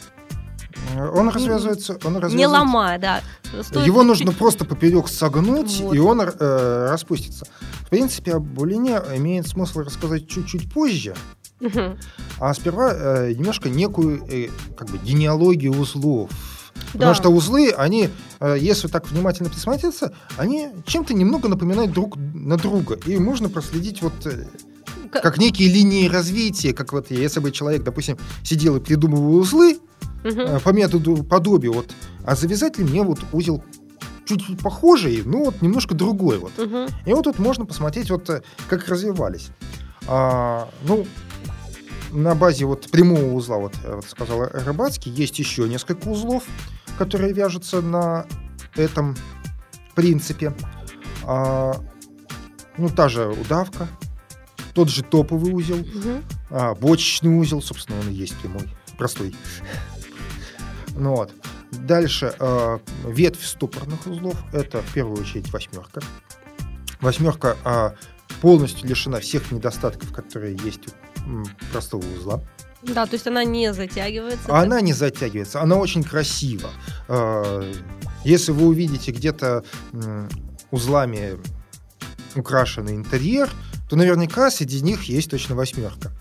Он 0.96 1.28
развязывается, 1.28 1.92
он 2.04 2.16
развязывается. 2.16 2.36
Не 2.36 2.46
ломая, 2.46 2.98
да. 2.98 3.20
Стоит... 3.62 3.86
Его 3.86 4.02
нужно 4.04 4.32
просто 4.32 4.64
поперек 4.64 5.08
согнуть, 5.08 5.80
вот. 5.80 5.94
и 5.94 5.98
он 5.98 6.20
э, 6.20 6.88
распустится. 6.90 7.46
В 7.82 7.88
принципе, 7.88 8.34
об 8.34 8.44
булине 8.44 9.00
имеет 9.16 9.46
смысл 9.46 9.80
рассказать 9.80 10.28
чуть-чуть 10.28 10.72
позже. 10.72 11.14
Угу. 11.60 11.96
А 12.40 12.54
сперва 12.54 12.92
э, 12.92 13.32
немножко 13.32 13.68
некую 13.68 14.24
э, 14.28 14.48
как 14.76 14.88
бы 14.88 14.98
генеалогию 14.98 15.72
узлов. 15.78 16.30
Да. 16.74 16.92
Потому 16.92 17.14
что 17.14 17.28
узлы, 17.30 17.70
они, 17.70 18.08
э, 18.40 18.56
если 18.58 18.88
так 18.88 19.10
внимательно 19.10 19.50
присмотреться, 19.50 20.14
они 20.36 20.68
чем-то 20.86 21.14
немного 21.14 21.48
напоминают 21.48 21.92
друг 21.92 22.16
на 22.16 22.56
друга. 22.56 22.98
И 23.06 23.18
можно 23.18 23.48
проследить 23.48 24.00
вот 24.00 24.14
э, 24.24 24.46
как 25.10 25.38
некие 25.38 25.68
линии 25.68 26.08
развития, 26.08 26.72
как 26.72 26.92
вот 26.92 27.10
если 27.10 27.40
бы 27.40 27.50
человек, 27.50 27.82
допустим, 27.82 28.18
сидел 28.42 28.76
и 28.76 28.80
придумывал 28.80 29.36
узлы 29.36 29.78
угу. 30.24 30.60
по 30.60 30.70
методу 30.70 31.22
подобия, 31.24 31.70
вот, 31.70 31.90
а 32.24 32.34
завязать 32.34 32.78
ли 32.78 32.84
мне 32.84 33.02
вот 33.02 33.20
узел 33.32 33.62
чуть 34.24 34.58
похожий, 34.60 35.22
но 35.24 35.44
вот 35.44 35.62
немножко 35.62 35.94
другой 35.94 36.38
вот. 36.38 36.56
Угу. 36.58 36.86
И 37.06 37.12
вот 37.12 37.24
тут 37.24 37.38
можно 37.38 37.66
посмотреть 37.66 38.10
вот 38.10 38.30
э, 38.30 38.42
как 38.68 38.86
развивались. 38.88 39.48
А, 40.06 40.68
ну, 40.84 41.06
на 42.12 42.34
базе 42.34 42.64
вот 42.64 42.90
прямого 42.90 43.32
узла, 43.34 43.58
вот 43.58 43.74
вот 43.84 44.04
сказал 44.04 44.44
рыбацкий, 44.44 45.12
есть 45.12 45.38
еще 45.38 45.68
несколько 45.68 46.08
узлов, 46.08 46.44
которые 46.98 47.32
вяжутся 47.32 47.80
на 47.80 48.26
этом 48.76 49.16
принципе. 49.94 50.54
А, 51.24 51.74
ну, 52.76 52.88
та 52.88 53.08
же 53.08 53.28
удавка, 53.28 53.88
тот 54.74 54.88
же 54.88 55.02
топовый 55.02 55.52
узел, 55.52 55.80
угу. 55.80 56.22
а, 56.50 56.74
бочечный 56.74 57.36
узел, 57.36 57.62
собственно, 57.62 57.98
он 58.00 58.08
и 58.08 58.14
есть 58.14 58.36
прямой, 58.36 58.68
простой. 58.96 59.34
Ну 61.00 61.16
вот. 61.16 61.32
Дальше 61.72 62.34
э, 62.38 62.78
ветвь 63.06 63.42
стопорных 63.44 64.06
узлов. 64.06 64.36
Это 64.52 64.82
в 64.82 64.92
первую 64.92 65.18
очередь 65.18 65.50
восьмерка. 65.50 66.02
Восьмерка 67.00 67.56
э, 67.64 67.92
полностью 68.42 68.86
лишена 68.86 69.20
всех 69.20 69.50
недостатков, 69.50 70.12
которые 70.12 70.58
есть 70.62 70.82
у 71.26 71.72
простого 71.72 72.04
узла. 72.16 72.42
Да, 72.82 73.06
то 73.06 73.14
есть 73.14 73.26
она 73.26 73.44
не 73.44 73.72
затягивается. 73.72 74.54
Она 74.54 74.76
так? 74.76 74.84
не 74.84 74.92
затягивается, 74.92 75.62
она 75.62 75.76
очень 75.76 76.04
красива. 76.04 76.68
Э, 77.08 77.72
если 78.22 78.52
вы 78.52 78.66
увидите 78.66 79.10
где-то 79.10 79.64
э, 79.94 80.28
узлами 80.70 81.38
украшенный 82.34 82.94
интерьер, 82.94 83.48
то 83.88 83.96
наверняка 83.96 84.50
среди 84.50 84.82
них 84.82 85.04
есть 85.04 85.30
точно 85.30 85.54
восьмерка. 85.54 86.12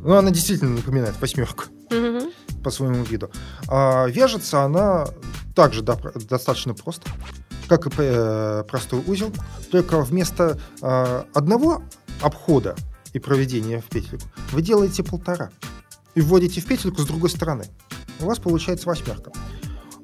Ну, 0.00 0.14
она 0.14 0.30
действительно 0.30 0.72
напоминает 0.72 1.18
восьмерку 1.18 1.64
угу. 1.90 2.32
По 2.64 2.70
своему 2.70 3.04
виду. 3.04 3.30
А 3.68 4.06
вяжется 4.06 4.62
она 4.62 5.06
также 5.54 5.82
да, 5.82 5.96
достаточно 6.28 6.74
просто, 6.74 7.08
как 7.68 7.86
и 7.86 7.90
э, 7.96 8.64
простой 8.68 9.04
узел, 9.06 9.32
только 9.70 10.00
вместо 10.00 10.58
э, 10.82 11.24
одного 11.32 11.82
обхода 12.20 12.74
и 13.12 13.20
проведения 13.20 13.80
в 13.80 13.84
петельку 13.84 14.26
вы 14.50 14.62
делаете 14.62 15.04
полтора 15.04 15.50
и 16.14 16.20
вводите 16.20 16.60
в 16.60 16.66
петельку 16.66 17.02
с 17.02 17.06
другой 17.06 17.30
стороны. 17.30 17.66
У 18.20 18.26
вас 18.26 18.38
получается 18.38 18.88
восьмерка. 18.88 19.30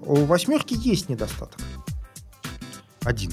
У 0.00 0.24
восьмерки 0.24 0.74
есть 0.74 1.08
недостаток. 1.08 1.60
Один. 3.02 3.32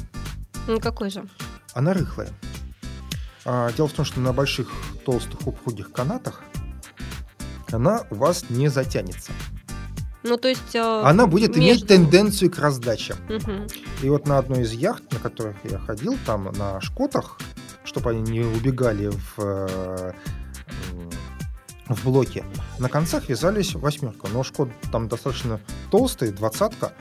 Ну, 0.67 0.79
какой 0.79 1.09
же? 1.09 1.27
Она 1.73 1.93
рыхлая. 1.93 2.29
А, 3.45 3.71
дело 3.73 3.87
в 3.87 3.93
том, 3.93 4.05
что 4.05 4.19
на 4.19 4.33
больших 4.33 4.69
толстых 5.05 5.45
упругих 5.47 5.91
канатах 5.91 6.41
она 7.71 8.03
у 8.09 8.15
вас 8.15 8.49
не 8.49 8.67
затянется. 8.69 9.31
Ну, 10.23 10.37
то 10.37 10.47
есть... 10.47 10.75
Э, 10.75 11.01
она 11.03 11.27
будет 11.27 11.55
между... 11.55 11.61
иметь 11.61 11.87
тенденцию 11.87 12.51
к 12.51 12.59
раздаче. 12.59 13.15
Угу. 13.29 13.51
И 14.03 14.09
вот 14.09 14.27
на 14.27 14.37
одной 14.37 14.63
из 14.63 14.73
яхт, 14.73 15.11
на 15.13 15.19
которых 15.19 15.55
я 15.63 15.79
ходил, 15.79 16.17
там 16.25 16.51
на 16.57 16.81
шкотах, 16.81 17.39
чтобы 17.83 18.11
они 18.11 18.21
не 18.21 18.41
убегали 18.41 19.09
в, 19.09 19.33
э, 19.37 20.13
в 21.87 22.03
блоке, 22.03 22.43
на 22.79 22.89
концах 22.89 23.29
вязались 23.29 23.73
восьмерка. 23.75 24.27
Но 24.33 24.43
шкот 24.43 24.69
там 24.91 25.07
достаточно 25.07 25.61
толстый, 25.91 26.31
двадцатка, 26.31 26.93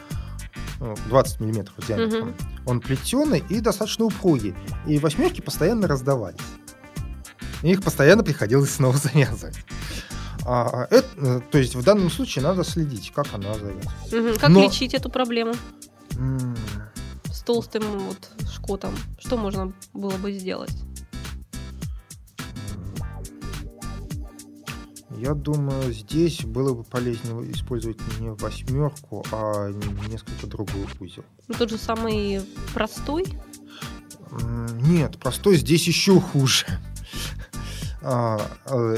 20 0.78 1.40
ну, 1.40 1.46
миллиметров 1.46 1.86
диаметром. 1.86 2.28
Угу. 2.28 2.36
Он 2.66 2.80
плетеный 2.80 3.42
и 3.48 3.60
достаточно 3.60 4.04
упругий. 4.04 4.54
И 4.86 4.98
восьмерки 4.98 5.40
постоянно 5.40 5.88
раздавались. 5.88 6.40
И 7.62 7.70
их 7.70 7.82
постоянно 7.82 8.22
приходилось 8.22 8.74
снова 8.74 8.96
завязывать. 9.02 9.56
А, 10.48 10.86
это, 10.90 11.08
э, 11.16 11.40
то 11.50 11.58
есть 11.58 11.74
в 11.74 11.82
данном 11.82 12.08
случае 12.08 12.44
надо 12.44 12.62
следить, 12.62 13.10
как 13.12 13.26
она 13.34 13.52
завязывается. 13.54 14.16
Угу. 14.16 14.38
Как 14.38 14.50
Но... 14.50 14.62
лечить 14.62 14.94
эту 14.94 15.10
проблему? 15.10 15.54
М- 16.16 16.56
С 17.24 17.40
толстым 17.42 17.82
вот 17.98 18.30
шкотом. 18.52 18.94
Что 19.18 19.36
можно 19.36 19.72
было 19.92 20.16
бы 20.18 20.32
сделать? 20.32 20.72
Я 25.18 25.34
думаю, 25.34 25.92
здесь 25.92 26.42
было 26.44 26.74
бы 26.74 26.84
полезнее 26.84 27.50
использовать 27.50 27.98
не 28.20 28.30
восьмерку, 28.30 29.24
а 29.32 29.70
несколько 30.08 30.46
другой 30.46 30.86
узел. 31.00 31.24
Ну, 31.48 31.54
тот 31.54 31.70
же 31.70 31.78
самый 31.78 32.42
простой? 32.74 33.24
Нет, 34.82 35.18
простой 35.18 35.56
здесь 35.56 35.86
еще 35.86 36.20
хуже. 36.20 36.66
А, 38.08 38.38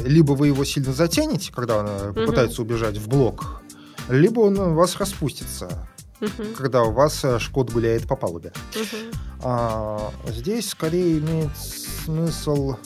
либо 0.04 0.32
вы 0.32 0.48
его 0.48 0.64
сильно 0.64 0.92
затянете, 0.92 1.50
когда 1.50 1.78
он 1.78 2.12
попытается 2.12 2.60
угу. 2.60 2.68
убежать 2.70 2.98
в 2.98 3.08
блок, 3.08 3.62
либо 4.10 4.40
он 4.40 4.58
у 4.58 4.74
вас 4.74 4.96
распустится, 4.98 5.88
угу. 6.20 6.44
когда 6.58 6.82
у 6.82 6.92
вас 6.92 7.24
э, 7.24 7.38
шкот 7.38 7.72
гуляет 7.72 8.06
по 8.06 8.16
палубе. 8.16 8.52
Угу. 8.74 9.18
А, 9.44 10.12
здесь 10.26 10.68
скорее 10.68 11.20
имеет 11.20 11.56
смысл 11.56 12.76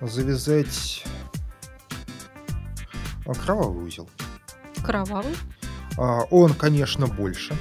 завязать 0.00 1.02
кровавый 3.44 3.84
узел. 3.84 4.08
Кровавый? 4.84 5.34
А, 5.96 6.22
он, 6.30 6.54
конечно, 6.54 7.08
больше. 7.08 7.56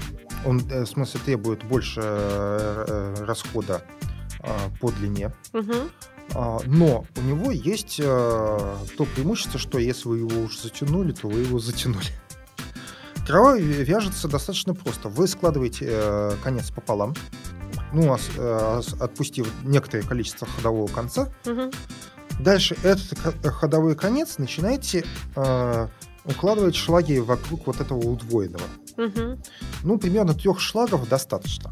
Он, 0.45 0.61
э, 0.69 0.83
в 0.83 0.87
смысле, 0.87 1.19
требует 1.25 1.63
больше 1.63 2.01
э, 2.03 2.85
э, 3.17 3.23
расхода 3.25 3.81
по 4.79 4.91
длине. 4.91 5.31
Угу. 5.53 5.73
Но 6.65 7.05
у 7.15 7.21
него 7.21 7.51
есть 7.51 7.97
то 7.97 9.07
преимущество, 9.15 9.59
что 9.59 9.77
если 9.79 10.07
вы 10.07 10.19
его 10.19 10.41
уже 10.41 10.59
затянули, 10.59 11.11
то 11.11 11.27
вы 11.27 11.41
его 11.41 11.59
затянули. 11.59 12.07
Кровавый 13.25 13.61
вяжется 13.61 14.27
достаточно 14.27 14.73
просто. 14.73 15.09
Вы 15.09 15.27
складываете 15.27 16.31
конец 16.43 16.71
пополам, 16.71 17.15
ну, 17.93 18.17
отпустив 18.99 19.51
некоторое 19.63 20.03
количество 20.03 20.47
ходового 20.47 20.87
конца, 20.87 21.31
угу. 21.45 21.71
Дальше 22.39 22.77
этот 22.83 23.17
ходовой 23.47 23.95
конец 23.95 24.37
начинаете 24.37 25.03
э, 25.35 25.87
укладывать 26.23 26.75
шлаги 26.75 27.17
вокруг 27.17 27.65
вот 27.65 27.81
этого 27.81 27.97
удвоенного. 27.97 28.63
Мгм. 28.95 29.41
Ну, 29.83 29.97
примерно 29.97 30.33
трех 30.33 30.59
шлагов 30.59 31.09
достаточно. 31.09 31.71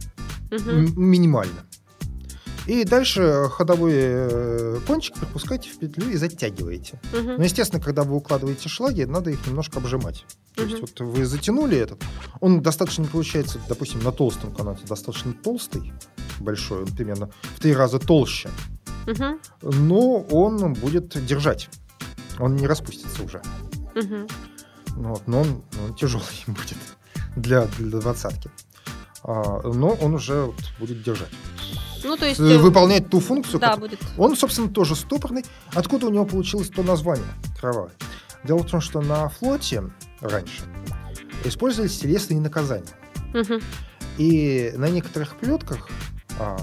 М- 0.50 0.94
минимально. 0.96 1.66
И 2.68 2.84
дальше 2.84 3.48
ходовой 3.52 3.94
э, 3.96 4.80
кончик 4.88 5.16
пропускаете 5.18 5.70
в 5.70 5.78
петлю 5.78 6.10
и 6.10 6.16
затягиваете. 6.18 7.00
Мгм. 7.14 7.38
Но, 7.38 7.44
естественно, 7.44 7.82
когда 7.82 8.04
вы 8.04 8.16
укладываете 8.16 8.70
шлаги, 8.70 9.04
надо 9.04 9.30
их 9.30 9.46
немножко 9.46 9.78
обжимать. 9.78 10.26
То 10.56 10.64
есть 10.64 10.80
вот 10.80 11.00
вы 11.02 11.26
затянули 11.26 11.78
этот, 11.78 12.02
он 12.40 12.62
достаточно 12.62 13.06
получается, 13.06 13.60
допустим, 13.68 14.02
на 14.04 14.12
толстом 14.12 14.56
канате 14.56 14.86
достаточно 14.88 15.34
толстый, 15.34 15.94
большой, 16.40 16.84
он 16.84 16.88
примерно 16.88 17.30
в 17.56 17.60
три 17.60 17.74
раза 17.74 18.00
толще, 18.00 18.50
Мгм. 19.06 19.40
но 19.62 20.22
он 20.22 20.74
будет 20.74 21.26
держать. 21.26 21.70
Он 22.40 22.56
не 22.56 22.68
распустится 22.68 23.22
уже. 23.24 23.42
Ну 24.96 25.10
вот, 25.10 25.28
но 25.28 25.42
он, 25.42 25.64
он 25.86 25.94
тяжелый 25.96 26.24
будет 26.48 26.78
для, 27.36 27.66
для 27.78 28.00
двадцатки. 28.00 28.50
А, 29.24 29.62
но 29.64 29.90
он 29.90 30.16
уже 30.16 30.46
вот 30.46 30.56
будет 30.80 31.04
держать. 31.04 31.32
Ну, 32.06 32.16
то 32.18 32.26
есть... 32.26 32.40
Э, 32.40 32.44
э, 32.44 32.58
Выполнять 32.58 33.10
ту 33.10 33.20
функцию, 33.20 33.60
Да, 33.60 33.76
будет. 33.78 34.00
Он, 34.18 34.36
собственно, 34.38 34.70
тоже 34.70 34.96
стопорный. 34.96 35.44
Откуда 35.74 36.08
у 36.08 36.10
него 36.10 36.26
получилось 36.26 36.70
то 36.70 36.84
название 36.84 37.26
кровавый? 37.60 37.92
Дело 38.44 38.60
в 38.60 38.68
том, 38.70 38.80
что 38.82 39.02
на 39.02 39.28
флоте 39.30 39.84
раньше 40.22 40.64
использовались 41.44 41.98
телесные 42.00 42.40
наказания. 42.40 42.86
Мгм. 43.34 43.60
И 44.18 44.72
на 44.76 44.88
некоторых 44.90 45.36
плетках 45.36 45.90
а, 46.40 46.58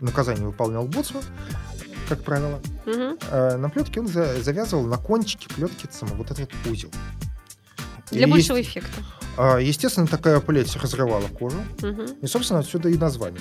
наказание 0.00 0.46
выполнял 0.46 0.84
боцман, 0.86 1.22
как 2.08 2.22
правило. 2.22 2.60
Мгм. 2.86 3.18
А 3.30 3.56
на 3.56 3.70
плетке 3.70 4.00
он 4.00 4.08
за- 4.08 4.42
завязывал 4.42 4.84
на 4.84 4.96
кончике 4.98 5.48
плетки 5.54 5.88
сам 5.90 6.08
вот 6.10 6.30
этот 6.30 6.50
узел. 6.70 6.90
Для 8.10 8.26
И 8.26 8.30
большего 8.30 8.56
есть- 8.58 8.70
эффекта. 8.70 9.02
А, 9.36 9.58
Естественно, 9.58 10.06
такая 10.06 10.40
плеть 10.40 10.74
разрывала 10.76 11.28
кожу. 11.28 11.58
Мгм. 11.82 12.06
И, 12.22 12.26
собственно, 12.26 12.60
отсюда 12.60 12.88
и 12.88 12.96
название. 12.96 13.40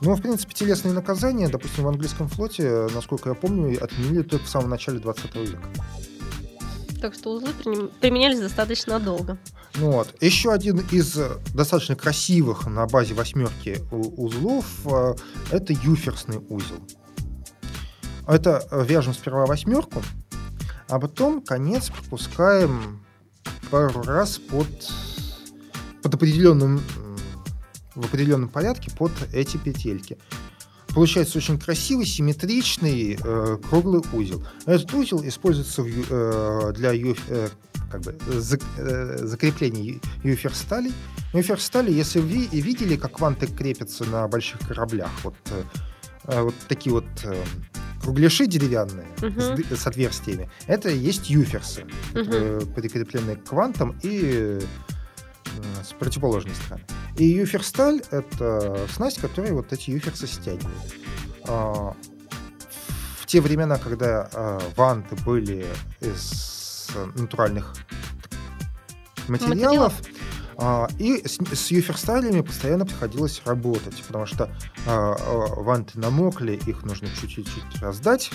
Но, 0.00 0.14
в 0.14 0.22
принципе, 0.22 0.54
телесные 0.54 0.94
наказания, 0.94 1.48
допустим, 1.48 1.84
в 1.84 1.88
английском 1.88 2.28
флоте, 2.28 2.88
насколько 2.94 3.28
я 3.28 3.34
помню, 3.34 3.82
отменили 3.82 4.22
только 4.22 4.46
в 4.46 4.48
самом 4.48 4.70
начале 4.70 4.98
20 4.98 5.34
века. 5.36 5.68
Так 7.00 7.14
что 7.14 7.32
узлы 7.32 7.50
применялись 8.00 8.40
достаточно 8.40 9.00
долго. 9.00 9.38
Ну 9.76 9.92
вот. 9.92 10.14
Еще 10.20 10.52
один 10.52 10.80
из 10.90 11.18
достаточно 11.54 11.96
красивых 11.96 12.66
на 12.66 12.86
базе 12.86 13.14
восьмерки 13.14 13.78
узлов 13.90 14.66
э, 14.84 15.14
это 15.50 15.72
юферсный 15.72 16.38
узел. 16.48 16.76
Это 18.26 18.66
вяжем 18.70 19.14
сперва 19.14 19.46
восьмерку, 19.46 20.02
а 20.88 20.98
потом 20.98 21.40
конец 21.40 21.88
пропускаем 21.90 23.04
пару 23.70 24.02
раз 24.02 24.38
под, 24.38 24.68
под 26.02 26.14
определенным 26.14 26.80
в 27.94 28.04
определенном 28.04 28.48
порядке 28.48 28.90
под 28.96 29.12
эти 29.32 29.56
петельки. 29.56 30.16
Получается 30.94 31.38
очень 31.38 31.58
красивый, 31.58 32.06
симметричный, 32.06 33.18
э, 33.22 33.58
круглый 33.68 34.02
узел. 34.12 34.44
Этот 34.66 34.92
узел 34.94 35.22
используется 35.24 35.82
в 35.82 35.88
э, 35.88 36.72
для 36.76 36.92
э, 36.94 37.48
как 37.90 38.00
бы, 38.02 38.12
зак- 38.38 38.62
э, 38.78 39.18
закрепления 39.26 39.82
ю- 39.94 40.00
юферсталей. 40.24 40.92
Юферстали, 41.32 41.92
если 41.92 42.18
вы 42.20 42.28
ви- 42.28 42.60
видели, 42.60 42.96
как 42.96 43.20
ванты 43.20 43.46
крепятся 43.46 44.04
на 44.04 44.26
больших 44.28 44.60
кораблях, 44.66 45.10
вот, 45.22 45.34
э, 45.50 45.62
э, 46.24 46.42
вот 46.42 46.54
такие 46.68 46.92
вот 46.92 47.06
э, 47.24 47.36
кругляши 48.02 48.46
деревянные 48.46 49.06
Мгм. 49.20 49.40
с, 49.40 49.80
с 49.82 49.86
отверстиями, 49.86 50.50
это 50.66 50.88
и 50.90 50.98
есть 50.98 51.30
юферсы, 51.30 51.84
которые 52.14 52.60
прикреплены 52.66 53.36
к 53.36 53.52
вантам 53.52 53.96
и 54.02 54.58
с 55.82 55.92
противоположной 55.92 56.54
стороны. 56.54 56.84
И 57.16 57.24
юферсталь— 57.24 58.02
это 58.10 58.78
снасть, 58.92 59.20
которая 59.20 59.52
вот 59.52 59.72
эти 59.72 59.90
юферсы 59.90 60.26
стягивает. 60.26 60.94
А, 61.46 61.94
В 63.20 63.26
те 63.26 63.40
времена, 63.40 63.78
когда 63.78 64.28
а, 64.32 64.60
ванты 64.76 65.16
были 65.16 65.66
из 66.00 66.88
натуральных 67.14 67.74
материалов, 69.28 69.92
а, 70.56 70.88
и 70.98 71.26
с, 71.26 71.38
с 71.54 71.70
юферсталями 71.70 72.40
постоянно 72.40 72.84
приходилось 72.86 73.42
работать, 73.44 74.02
потому 74.06 74.26
что 74.26 74.50
ванты 74.86 75.98
намокли, 75.98 76.60
их 76.66 76.82
нужно 76.82 77.08
чуть-чуть 77.08 77.48
раздать, 77.80 78.30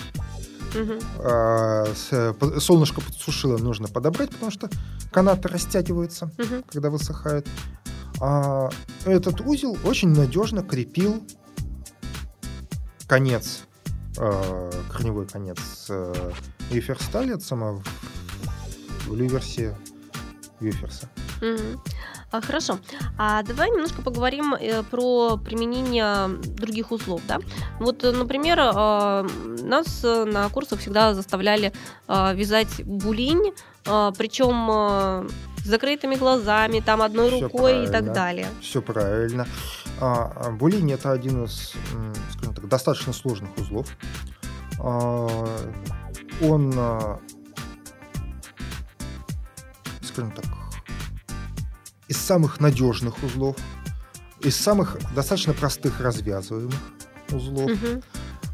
А, 1.18 1.84
по- 2.38 2.60
солнышко 2.60 3.00
подсушило, 3.00 3.58
нужно 3.58 3.88
подобрать, 3.88 4.30
потому 4.30 4.50
что 4.50 4.68
канаты 5.12 5.48
растягиваются, 5.48 6.30
Мгм. 6.38 6.62
когда 6.68 6.90
высыхают. 6.90 7.46
А 8.20 8.70
этот 9.04 9.40
узел 9.42 9.76
очень 9.84 10.08
надежно 10.08 10.62
крепил 10.62 11.22
конец, 13.06 13.64
э, 14.18 14.70
корневой 14.92 15.26
конец 15.26 15.86
э, 15.88 16.32
юферстали, 16.70 17.34
это 17.34 17.44
сама 17.44 17.72
в, 17.72 17.82
в 19.08 19.14
люверсе 19.14 19.76
юферса. 20.60 21.08
Мгм. 21.40 21.80
А, 22.32 22.40
хорошо. 22.40 22.78
А 23.18 23.42
давай 23.42 23.70
немножко 23.70 24.02
поговорим 24.02 24.54
э, 24.54 24.82
про 24.82 25.36
применение 25.36 26.28
других 26.56 26.90
узлов, 26.90 27.22
да? 27.28 27.38
Вот, 27.78 28.02
э, 28.04 28.10
например, 28.10 28.58
э, 28.58 29.28
нас 29.62 30.04
э, 30.04 30.24
на 30.24 30.48
курсах 30.48 30.80
всегда 30.80 31.14
заставляли 31.14 31.72
э, 32.08 32.34
вязать 32.34 32.84
булинь, 32.84 33.52
э, 33.86 34.12
причем 34.18 34.68
э, 34.70 35.28
с 35.64 35.68
закрытыми 35.68 36.16
глазами, 36.16 36.80
там 36.80 37.00
одной 37.00 37.30
Всё 37.30 37.40
рукой 37.42 37.84
и 37.84 37.86
так 37.86 38.12
далее. 38.12 38.48
Все 38.60 38.82
правильно. 38.82 39.46
А, 40.00 40.32
а, 40.36 40.50
булинь 40.50 40.92
это 40.92 41.12
один 41.12 41.44
из, 41.44 41.74
скажем 42.32 42.54
так, 42.54 42.68
достаточно 42.68 43.12
сложных 43.12 43.56
узлов. 43.56 43.88
А, 44.78 45.28
он, 46.42 46.72
а, 46.76 47.18
скажем 50.02 50.32
так, 50.32 50.44
из 52.08 52.16
самых 52.16 52.60
надежных 52.60 53.22
узлов, 53.22 53.56
из 54.40 54.56
самых 54.56 54.96
достаточно 55.14 55.52
простых 55.52 56.00
развязываемых 56.00 56.74
узлов. 57.32 57.70
Мгм. 57.70 58.02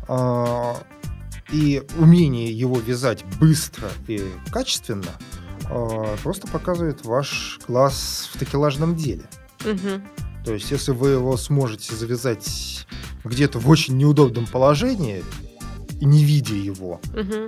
А, 0.09 0.77
и 1.51 1.83
умение 1.99 2.51
его 2.51 2.79
вязать 2.79 3.25
быстро 3.39 3.89
и 4.09 4.25
качественно 4.51 5.11
а, 5.67 6.17
просто 6.23 6.47
показывает 6.47 7.05
ваш 7.05 7.61
класс 7.67 8.31
в 8.33 8.39
такелажном 8.39 8.97
деле. 8.97 9.25
Мгм. 9.65 10.03
То 10.45 10.55
есть, 10.55 10.71
если 10.71 10.93
вы 10.93 11.11
его 11.11 11.37
сможете 11.37 11.95
завязать 11.95 12.87
где-то 13.25 13.59
в 13.61 13.69
очень 13.69 13.97
неудобном 13.97 14.47
положении, 14.47 15.23
не 16.01 16.25
видя 16.25 16.55
его, 16.55 17.01
Мгм. 17.13 17.47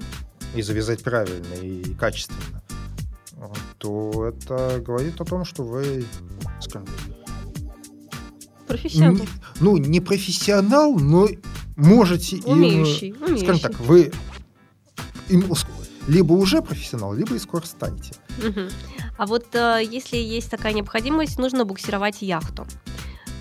и 0.55 0.63
завязать 0.63 1.03
правильно 1.03 1.55
и 1.55 1.95
качественно, 1.95 2.63
то 3.79 4.27
это 4.29 4.81
говорит 4.81 5.21
о 5.21 5.25
том, 5.25 5.45
что 5.45 5.63
вы, 5.63 6.05
скажем, 6.61 6.89
Профессионал. 8.67 9.15
не- 9.15 9.29
ну, 9.61 9.77
не 9.77 10.01
профессионал, 10.01 10.95
но 10.99 11.29
можете... 11.77 12.37
им, 12.37 12.45
Умеющий. 12.53 13.15
Скажем 13.15 13.35
умеющий. 13.37 13.61
так, 13.61 13.79
вы 13.81 14.13
им 15.29 15.45
либо 16.09 16.33
уже 16.33 16.63
профессионал, 16.63 17.15
либо 17.15 17.35
и 17.35 17.39
скоро 17.39 17.65
станете. 17.65 18.15
Мгм. 18.43 18.69
А 19.17 19.27
вот 19.27 19.55
э, 19.55 19.81
если 19.89 20.17
есть 20.17 20.51
такая 20.51 20.73
необходимость, 20.73 21.39
нужно 21.39 21.65
буксировать 21.65 22.21
яхту, 22.23 22.67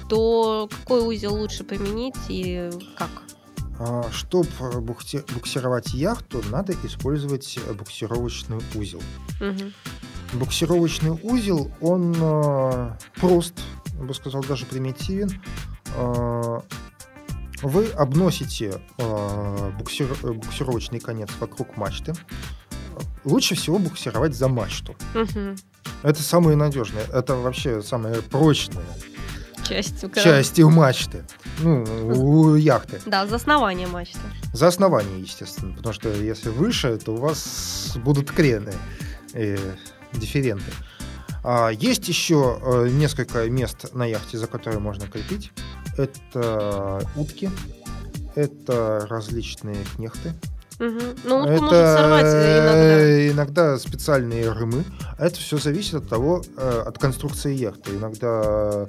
то 0.09 0.69
какой 0.69 1.01
узел 1.07 1.35
лучше 1.35 1.63
применить 1.63 2.15
и 2.29 2.69
как? 2.97 3.09
Чтобы 4.11 4.47
буксировать 4.81 5.93
яхту, 5.93 6.41
надо 6.51 6.73
использовать 6.83 7.57
э, 7.65 7.73
буксировочный 7.73 8.59
узел. 8.75 9.01
Мгм. 9.39 9.73
Буксировочный 10.33 11.11
узел, 11.23 11.71
он 11.81 12.15
э, 12.17 12.91
прост, 13.19 13.53
я 13.97 14.03
бы 14.03 14.13
сказал, 14.13 14.43
даже 14.43 14.65
примитивен. 14.65 15.41
Э, 15.95 16.59
Вы 17.63 17.87
обносите 17.91 18.81
э, 18.97 19.71
буксир- 19.79 20.17
э, 20.23 20.33
буксировочный 20.33 20.99
конец 20.99 21.29
вокруг 21.39 21.75
мачты. 21.77 22.13
Лучше 23.25 23.55
всего 23.55 23.79
буксировать 23.79 24.35
за 24.35 24.47
мачту. 24.49 24.95
Мгм. 25.13 25.55
Это 26.03 26.21
самое 26.21 26.57
надежное, 26.57 27.05
это 27.05 27.35
вообще 27.35 27.81
самая 27.81 28.21
прочная 28.21 28.83
Часть. 29.67 30.03
у 30.03 30.09
корабля. 30.09 30.23
часть 30.23 30.59
у 30.59 30.69
мачты, 30.69 31.23
ну, 31.59 31.83
у 31.83 32.55
яхты. 32.55 33.01
Да, 33.05 33.25
за 33.25 33.35
основание 33.35 33.87
мачты. 33.87 34.19
За 34.53 34.67
основание, 34.67 35.21
естественно, 35.21 35.73
потому 35.75 35.93
что 35.93 36.09
если 36.09 36.49
выше, 36.49 36.97
то 36.97 37.13
у 37.13 37.17
вас 37.17 37.93
будут 38.03 38.31
крены, 38.31 38.73
и 39.33 39.57
дифференты. 40.13 40.71
А, 41.43 41.69
есть 41.69 42.07
еще 42.07 42.59
э, 42.61 42.87
несколько 42.89 43.49
мест 43.49 43.93
на 43.93 44.05
яхте, 44.05 44.37
за 44.37 44.47
которые 44.47 44.79
можно 44.79 45.07
крепить. 45.07 45.51
Это 45.97 47.01
утки, 47.15 47.49
это 48.35 49.05
различные 49.09 49.77
кнехты, 49.95 50.33
Ну, 51.23 51.37
утку 51.39 51.49
это 51.49 51.61
может 51.61 51.97
сорвать 51.97 52.25
иногда. 52.25 52.99
э, 52.99 53.31
иногда 53.31 53.77
специальные 53.77 54.51
рымы. 54.51 54.83
Это 55.17 55.35
все 55.35 55.57
зависит 55.57 55.95
от 55.95 56.09
того, 56.09 56.43
э, 56.57 56.83
от 56.85 56.97
конструкции 56.97 57.53
яхты. 57.53 57.91
Иногда 57.95 58.85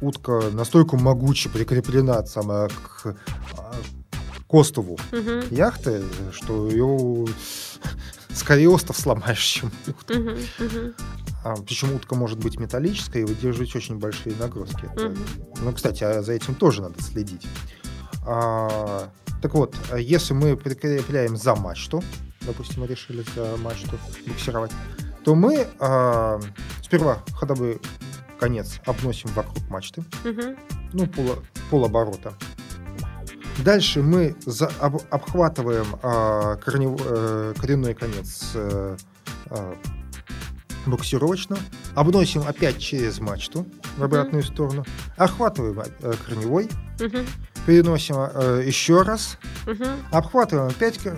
утка 0.00 0.42
настолько 0.52 0.96
могуче 0.96 1.48
прикреплена 1.48 2.24
сама 2.26 2.68
к 2.68 3.16
а, 3.58 3.72
к 4.48 4.54
остову 4.54 4.98
Мгм. 5.12 5.42
яхты, 5.50 6.02
что 6.32 6.68
ее 6.68 7.26
скорее 8.34 8.68
остов 8.68 8.96
сломаешь, 8.98 9.42
чем 9.44 9.70
утку. 9.86 10.14
Мгм. 10.14 10.36
Мгм. 10.58 10.94
А, 11.42 11.54
причем 11.56 11.94
утка 11.94 12.14
может 12.14 12.38
быть 12.38 12.58
металлической 12.60 13.22
и 13.22 13.24
выдерживать 13.24 13.74
очень 13.74 13.98
большие 13.98 14.34
нагрузки. 14.36 14.90
Мгм. 14.96 15.16
Ну, 15.62 15.72
кстати, 15.72 16.04
а 16.04 16.22
за 16.22 16.32
этим 16.32 16.54
тоже 16.54 16.82
надо 16.82 17.02
следить. 17.02 17.46
А, 18.26 19.08
так 19.42 19.54
вот, 19.54 19.74
а 19.90 19.98
если 19.98 20.34
мы 20.34 20.56
прикрепляем 20.56 21.36
за 21.36 21.54
мачту, 21.54 22.02
допустим, 22.42 22.82
мы 22.82 22.86
решили 22.86 23.24
за 23.34 23.56
мачту 23.58 23.98
буксировать, 24.26 24.72
то 25.24 25.34
мы 25.34 25.66
а, 25.78 26.40
сперва 26.82 27.22
ходовой 27.34 27.80
конец 28.38 28.80
обносим 28.86 29.30
вокруг 29.34 29.68
мачты, 29.68 30.02
Мгм. 30.24 30.56
ну, 30.92 31.06
пола, 31.06 31.38
полоборота. 31.70 32.34
Дальше 33.64 34.00
мы 34.02 34.34
за- 34.46 34.72
об- 34.80 35.02
обхватываем 35.10 35.86
а, 36.02 36.56
корнев- 36.56 37.02
э, 37.04 37.54
коренной 37.60 37.92
конец 37.94 38.52
э, 38.54 38.96
а, 39.50 39.74
буксировочно, 40.86 41.58
обносим 41.94 42.40
опять 42.46 42.78
через 42.78 43.20
мачту 43.20 43.66
в 43.98 44.02
обратную 44.02 44.42
сторону, 44.42 44.86
охватываем 45.18 45.78
э, 46.00 46.14
корневой, 46.26 46.70
Мгм. 46.98 47.26
Переносим 47.66 48.16
э, 48.18 48.62
еще 48.66 49.02
раз, 49.02 49.38
Мгм. 49.66 49.86
обхватываем 50.10 50.68
опять 50.68 50.98
э, 51.04 51.14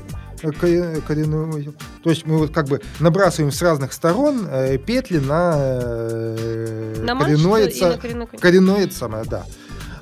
коре- 0.61 1.00
коренной 1.02 1.48
узел. 1.48 1.74
То 2.02 2.11
есть 2.11 2.26
мы 2.26 2.38
вот 2.38 2.52
как 2.52 2.66
бы 2.68 2.81
набрасываем 3.00 3.52
с 3.52 3.62
разных 3.62 3.92
сторон 3.92 4.46
э, 4.48 4.78
петли 4.78 5.18
на, 5.18 5.55
э, 5.57 6.96
На 7.05 7.16
коренное 7.18 7.68
ца- 7.68 7.96
конец. 7.96 8.28
коренное 8.40 8.88
самое, 8.90 9.24
да. 9.24 9.44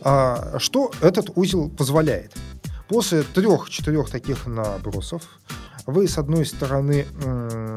А, 0.03 0.59
что 0.59 0.91
этот 1.01 1.31
узел 1.35 1.69
позволяет? 1.69 2.33
После 2.89 3.23
трех-четырех 3.23 4.09
таких 4.11 4.47
набросов 4.47 5.23
вы 5.87 6.09
с 6.09 6.19
одной 6.19 6.45
стороны 6.47 7.07
м, 7.25 7.77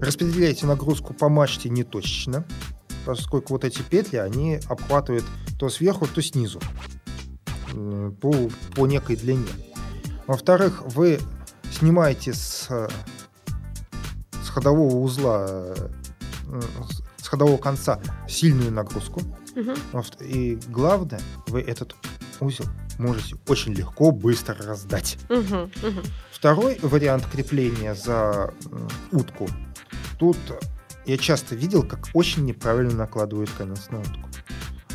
распределяете 0.00 0.66
нагрузку 0.66 1.14
по 1.14 1.28
мачте 1.28 1.68
неточечно, 1.68 2.44
поскольку 3.06 3.54
вот 3.54 3.64
эти 3.64 3.82
петли, 3.82 4.18
они 4.18 4.60
обхватывают 4.68 5.24
то 5.58 5.68
сверху, 5.68 6.06
то 6.06 6.20
снизу 6.22 6.60
по, 8.20 8.32
по 8.74 8.86
некой 8.86 9.16
длине. 9.16 9.48
Во-вторых, 10.26 10.82
вы 10.84 11.18
снимаете 11.72 12.32
с, 12.34 12.66
э, 12.70 12.88
с 14.44 14.48
ходового 14.48 14.96
узла, 14.96 15.46
э, 15.48 15.74
с 17.16 17.28
ходового 17.28 17.58
конца 17.58 18.00
сильную 18.28 18.72
нагрузку, 18.72 19.20
в- 19.92 20.22
И 20.22 20.56
главное, 20.68 21.20
вы 21.48 21.60
этот 21.60 21.94
узел 22.40 22.64
можете 22.98 23.36
очень 23.48 23.72
легко, 23.74 24.10
быстро 24.12 24.54
раздать. 24.64 25.18
Мгм. 25.28 25.70
Мгм. 25.82 26.02
Второй 26.32 26.78
вариант 26.82 27.26
крепления 27.26 27.94
за 27.94 28.54
утку. 29.12 29.48
Тут 30.18 30.36
я 31.06 31.18
часто 31.18 31.54
видел, 31.54 31.82
как 31.82 32.08
очень 32.14 32.44
неправильно 32.44 32.94
накладывают 32.94 33.50
конец 33.50 33.88
на 33.90 33.98
утку. 34.00 34.29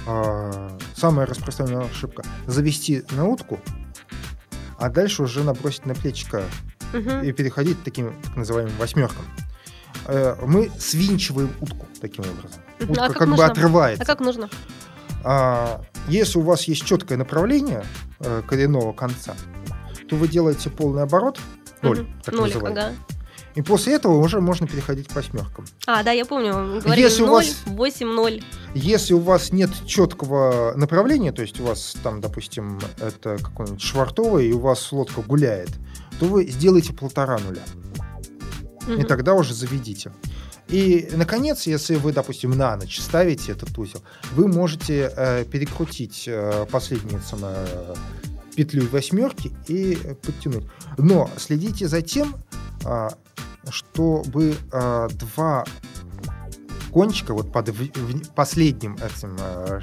А, 0.07 0.77
самая 0.95 1.25
распространенная 1.25 1.87
ошибка– 1.87 2.23
завести 2.47 3.03
на 3.11 3.25
утку, 3.25 3.59
а 4.77 4.89
дальше 4.89 5.23
уже 5.23 5.43
набросить 5.43 5.85
на 5.85 5.95
плечико 5.95 6.43
Мгм. 6.93 7.23
и 7.23 7.31
переходить 7.31 7.79
к 7.79 7.83
таким 7.83 8.13
так 8.23 8.35
называемым 8.35 8.73
восьмеркам. 8.77 9.25
Э, 10.07 10.35
Мы 10.45 10.71
свинчиваем 10.79 11.49
утку 11.59 11.87
таким 11.99 12.23
образом. 12.25 12.61
Утка 12.81 13.05
А 13.05 13.07
как, 13.09 13.17
как 13.17 13.35
бы 13.35 13.43
отрывается. 13.43 14.03
А 14.03 14.05
как 14.05 14.19
нужно? 14.19 14.49
А, 15.23 15.81
если 16.07 16.37
у 16.37 16.41
вас 16.43 16.65
есть 16.65 16.85
четкое 16.85 17.17
направление 17.17 17.83
э, 18.19 18.43
коренного 18.47 18.93
конца, 18.93 19.33
то 20.07 20.15
вы 20.15 20.27
делаете 20.27 20.69
полный 20.69 21.01
оборот, 21.01 21.39
ноль, 21.81 22.05
так 22.23 22.35
Нолик, 22.35 22.53
называемый. 22.55 22.95
И 23.55 23.61
после 23.61 23.93
этого 23.93 24.17
уже 24.17 24.41
можно 24.41 24.67
переходить 24.67 25.07
к 25.07 25.15
восьмеркам. 25.15 25.65
А, 25.87 26.03
да, 26.03 26.11
я 26.11 26.25
помню, 26.25 26.81
говорили 26.83 27.01
Если 27.05 27.23
у 27.23 27.27
0, 27.27 27.35
вас- 27.35 27.55
8, 27.65 28.07
0. 28.07 28.43
Если 28.73 29.13
у 29.13 29.19
вас 29.19 29.53
нет 29.53 29.69
четкого 29.85 30.73
направления, 30.75 31.31
то 31.31 31.41
есть 31.41 31.59
у 31.61 31.63
вас 31.63 31.95
там, 32.03 32.19
допустим, 32.19 32.79
это 32.99 33.37
какой-нибудь 33.41 33.81
швартовый, 33.81 34.47
и 34.49 34.53
у 34.53 34.59
вас 34.59 34.91
лодка 34.91 35.21
гуляет, 35.21 35.69
то 36.19 36.25
вы 36.25 36.45
сделаете 36.47 36.93
полтора 36.93 37.37
нуля. 37.39 37.63
И 38.99 39.03
тогда 39.03 39.33
уже 39.33 39.53
заведите. 39.53 40.11
И, 40.67 41.09
наконец, 41.13 41.67
если 41.67 41.95
вы, 41.95 42.11
допустим, 42.11 42.51
на 42.51 42.75
ночь 42.75 42.99
ставите 42.99 43.51
этот 43.51 43.77
узел, 43.77 44.01
вы 44.33 44.47
можете 44.47 45.11
э, 45.15 45.45
перекрутить 45.45 46.25
э, 46.27 46.65
последнюю 46.71 47.21
самое, 47.21 47.55
петлю 48.55 48.87
восьмерки 48.91 49.51
и 49.67 49.97
э, 50.03 50.15
подтянуть. 50.15 50.65
Но 50.97 51.29
следите 51.37 51.87
за 51.87 52.01
тем, 52.01 52.35
чтобы 53.69 54.55
а, 54.71 55.07
два 55.09 55.65
кончика 56.95 57.33
вот 57.33 57.51
под 57.51 57.75
последним 58.35 58.95
этим 58.95 59.35
э, 59.37 59.81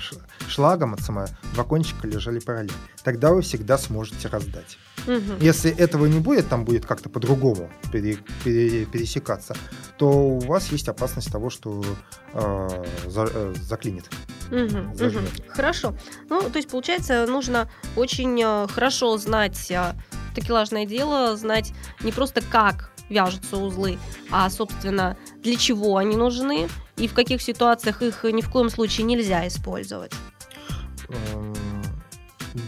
шлагом 0.49 0.95
это 0.95 1.03
самое, 1.03 1.29
два 1.55 1.65
кончика 1.65 2.07
лежали 2.07 2.39
параллельно. 2.39 2.77
Тогда 3.05 3.33
вы 3.33 3.43
всегда 3.43 3.79
сможете 3.79 4.29
раздать. 4.29 4.79
Мгм. 5.07 5.39
Если 5.41 5.71
этого 5.71 6.07
не 6.07 6.21
будет, 6.21 6.49
там 6.49 6.65
будет 6.65 6.87
как-то 6.87 7.09
по-другому 7.09 7.71
пере- 7.93 8.19
пере- 8.45 8.85
пересекаться, 8.87 9.57
то 9.99 10.09
у 10.11 10.39
вас 10.41 10.71
есть 10.71 10.89
опасность 10.89 11.31
того, 11.33 11.51
что 11.51 11.83
э, 12.35 12.85
за- 13.07 13.29
э, 13.33 13.55
заклинит. 13.61 14.09
Зажмёт. 14.51 15.23
мгм. 15.23 15.27
Хорошо. 15.49 15.95
Ну, 16.29 16.43
то 16.51 16.57
есть, 16.59 16.69
получается, 16.69 17.27
нужно 17.27 17.69
очень 17.97 18.41
э, 18.43 18.67
хорошо 18.69 19.17
знать 19.19 19.71
э, 19.71 19.93
такелажное 20.35 20.87
дело, 20.87 21.37
знать 21.37 21.73
не 22.03 22.13
просто 22.13 22.41
как 22.43 22.91
вяжутся 23.09 23.57
узлы, 23.59 23.99
а, 24.31 24.49
собственно, 24.49 25.17
для 25.43 25.57
чего 25.57 25.97
они 25.99 26.17
нужны 26.17 26.69
и 26.97 27.09
в 27.09 27.13
каких 27.15 27.43
ситуациях 27.43 28.01
их 28.03 28.25
ни 28.25 28.41
в 28.41 28.51
коем 28.51 28.71
случае 28.71 29.05
нельзя 29.07 29.47
использовать. 29.49 30.13
Эм, 31.13 31.55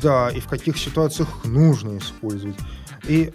Да, 0.03 0.31
и 0.31 0.41
в 0.41 0.47
каких 0.49 0.79
ситуациях 0.79 1.29
нужно 1.45 1.99
использовать. 1.99 2.57
И, 3.07 3.33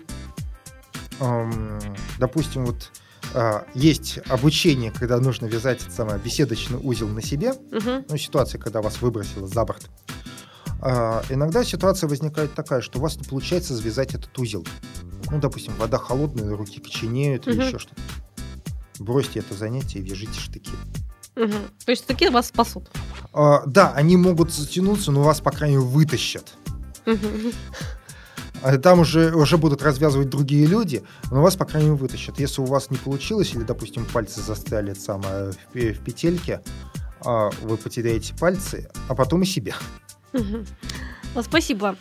эм, 1.19 1.79
допустим, 2.17 2.65
вот 2.65 2.91
а, 3.35 3.63
есть 3.75 4.17
обучение, 4.27 4.89
когда 4.91 5.19
нужно 5.19 5.45
вязать 5.45 5.81
этот 5.81 5.93
самый 5.93 6.17
беседочный 6.17 6.79
узел 6.81 7.07
на 7.07 7.21
себе, 7.21 7.53
Мгм. 7.71 8.05
ну, 8.09 8.17
ситуация, 8.17 8.59
когда 8.59 8.81
вас 8.81 9.01
выбросило 9.03 9.47
за 9.47 9.63
борт. 9.65 9.87
А, 10.81 11.21
иногда 11.29 11.63
ситуация 11.63 12.07
возникает 12.07 12.55
такая, 12.55 12.81
что 12.81 12.97
у 12.97 13.01
вас 13.03 13.17
не 13.17 13.23
получается 13.25 13.75
завязать 13.75 14.15
этот 14.15 14.35
узел. 14.39 14.65
Ну, 15.29 15.39
допустим, 15.39 15.73
вода 15.77 15.99
холодная, 15.99 16.55
руки 16.57 16.79
коченеют 16.79 17.47
или 17.47 17.57
Мгм. 17.57 17.67
еще 17.67 17.77
что-то. 17.77 18.01
Бросьте 18.97 19.39
это 19.41 19.53
занятие 19.53 19.99
и 19.99 20.01
вяжите 20.01 20.39
штыки. 20.39 20.71
Мгм. 21.35 21.51
То 21.85 21.91
есть 21.91 22.07
такие 22.07 22.31
вас 22.31 22.47
спасут. 22.47 22.89
А, 23.41 23.63
да, 23.65 23.93
они 23.93 24.17
могут 24.17 24.51
затянуться, 24.51 25.13
но 25.13 25.21
вас, 25.23 25.39
по 25.39 25.49
крайней 25.51 25.77
мере, 25.77 25.87
вытащат. 25.87 26.55
А 28.61 28.77
Там 28.77 28.99
уже, 28.99 29.33
уже 29.33 29.57
будут 29.57 29.81
развязывать 29.81 30.29
другие 30.29 30.65
люди, 30.65 31.03
но 31.31 31.41
вас, 31.41 31.55
по 31.55 31.63
крайней 31.63 31.87
мере, 31.89 32.01
вытащат. 32.01 32.37
Если 32.37 32.59
у 32.61 32.65
вас 32.65 32.89
не 32.91 32.97
получилось, 32.97 33.53
или, 33.53 33.63
допустим, 33.63 34.05
пальцы 34.05 34.41
застряли 34.41 34.93
самое, 34.93 35.53
в, 35.53 35.71
пе- 35.71 35.93
в 35.93 36.01
петельке, 36.01 36.61
а, 37.21 37.49
вы 37.61 37.77
потеряете 37.77 38.33
пальцы, 38.37 38.89
а 39.07 39.15
потом 39.15 39.43
и 39.43 39.45
себя. 39.45 39.75
Спасибо. 41.41 41.95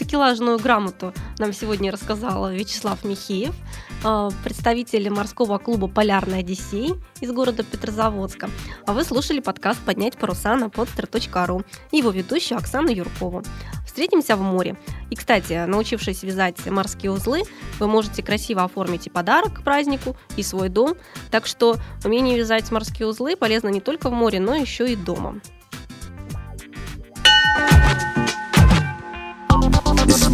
Такелажную 0.00 0.58
грамоту 0.58 1.12
нам 1.38 1.52
сегодня 1.52 1.92
рассказал 1.92 2.48
Вячеслав 2.50 3.04
Михеев, 3.04 3.54
а, 4.02 4.30
представитель 4.42 5.10
морского 5.10 5.58
клуба 5.58 5.88
«Полярный 5.88 6.38
Одиссей» 6.38 6.94
из 7.20 7.30
города 7.30 7.62
Петрозаводска. 7.62 8.48
А 8.86 8.94
вы 8.94 9.04
слушали 9.04 9.40
подкаст 9.40 9.78
«Поднять 9.84 10.16
паруса» 10.16 10.56
на 10.56 10.68
podster.ru 10.68 11.66
и 11.90 11.98
его 11.98 12.12
ведущую 12.12 12.56
Оксану 12.56 12.88
Юркову. 12.88 13.42
Встретимся 13.84 14.36
в 14.36 14.40
море. 14.40 14.74
И, 15.10 15.16
кстати, 15.16 15.66
научившись 15.66 16.22
вязать 16.22 16.64
морские 16.64 17.12
узлы, 17.12 17.42
вы 17.78 17.86
можете 17.86 18.22
красиво 18.22 18.64
оформить 18.64 19.06
и 19.06 19.10
подарок 19.10 19.60
к 19.60 19.62
празднику, 19.62 20.16
и 20.34 20.42
свой 20.42 20.70
дом. 20.70 20.94
Так 21.30 21.46
что 21.46 21.76
умение 22.06 22.38
вязать 22.38 22.70
морские 22.70 23.06
узлы 23.06 23.36
полезно 23.36 23.68
не 23.68 23.82
только 23.82 24.08
в 24.08 24.14
море, 24.14 24.40
но 24.40 24.54
еще 24.54 24.90
и 24.90 24.96
дома. 24.96 25.42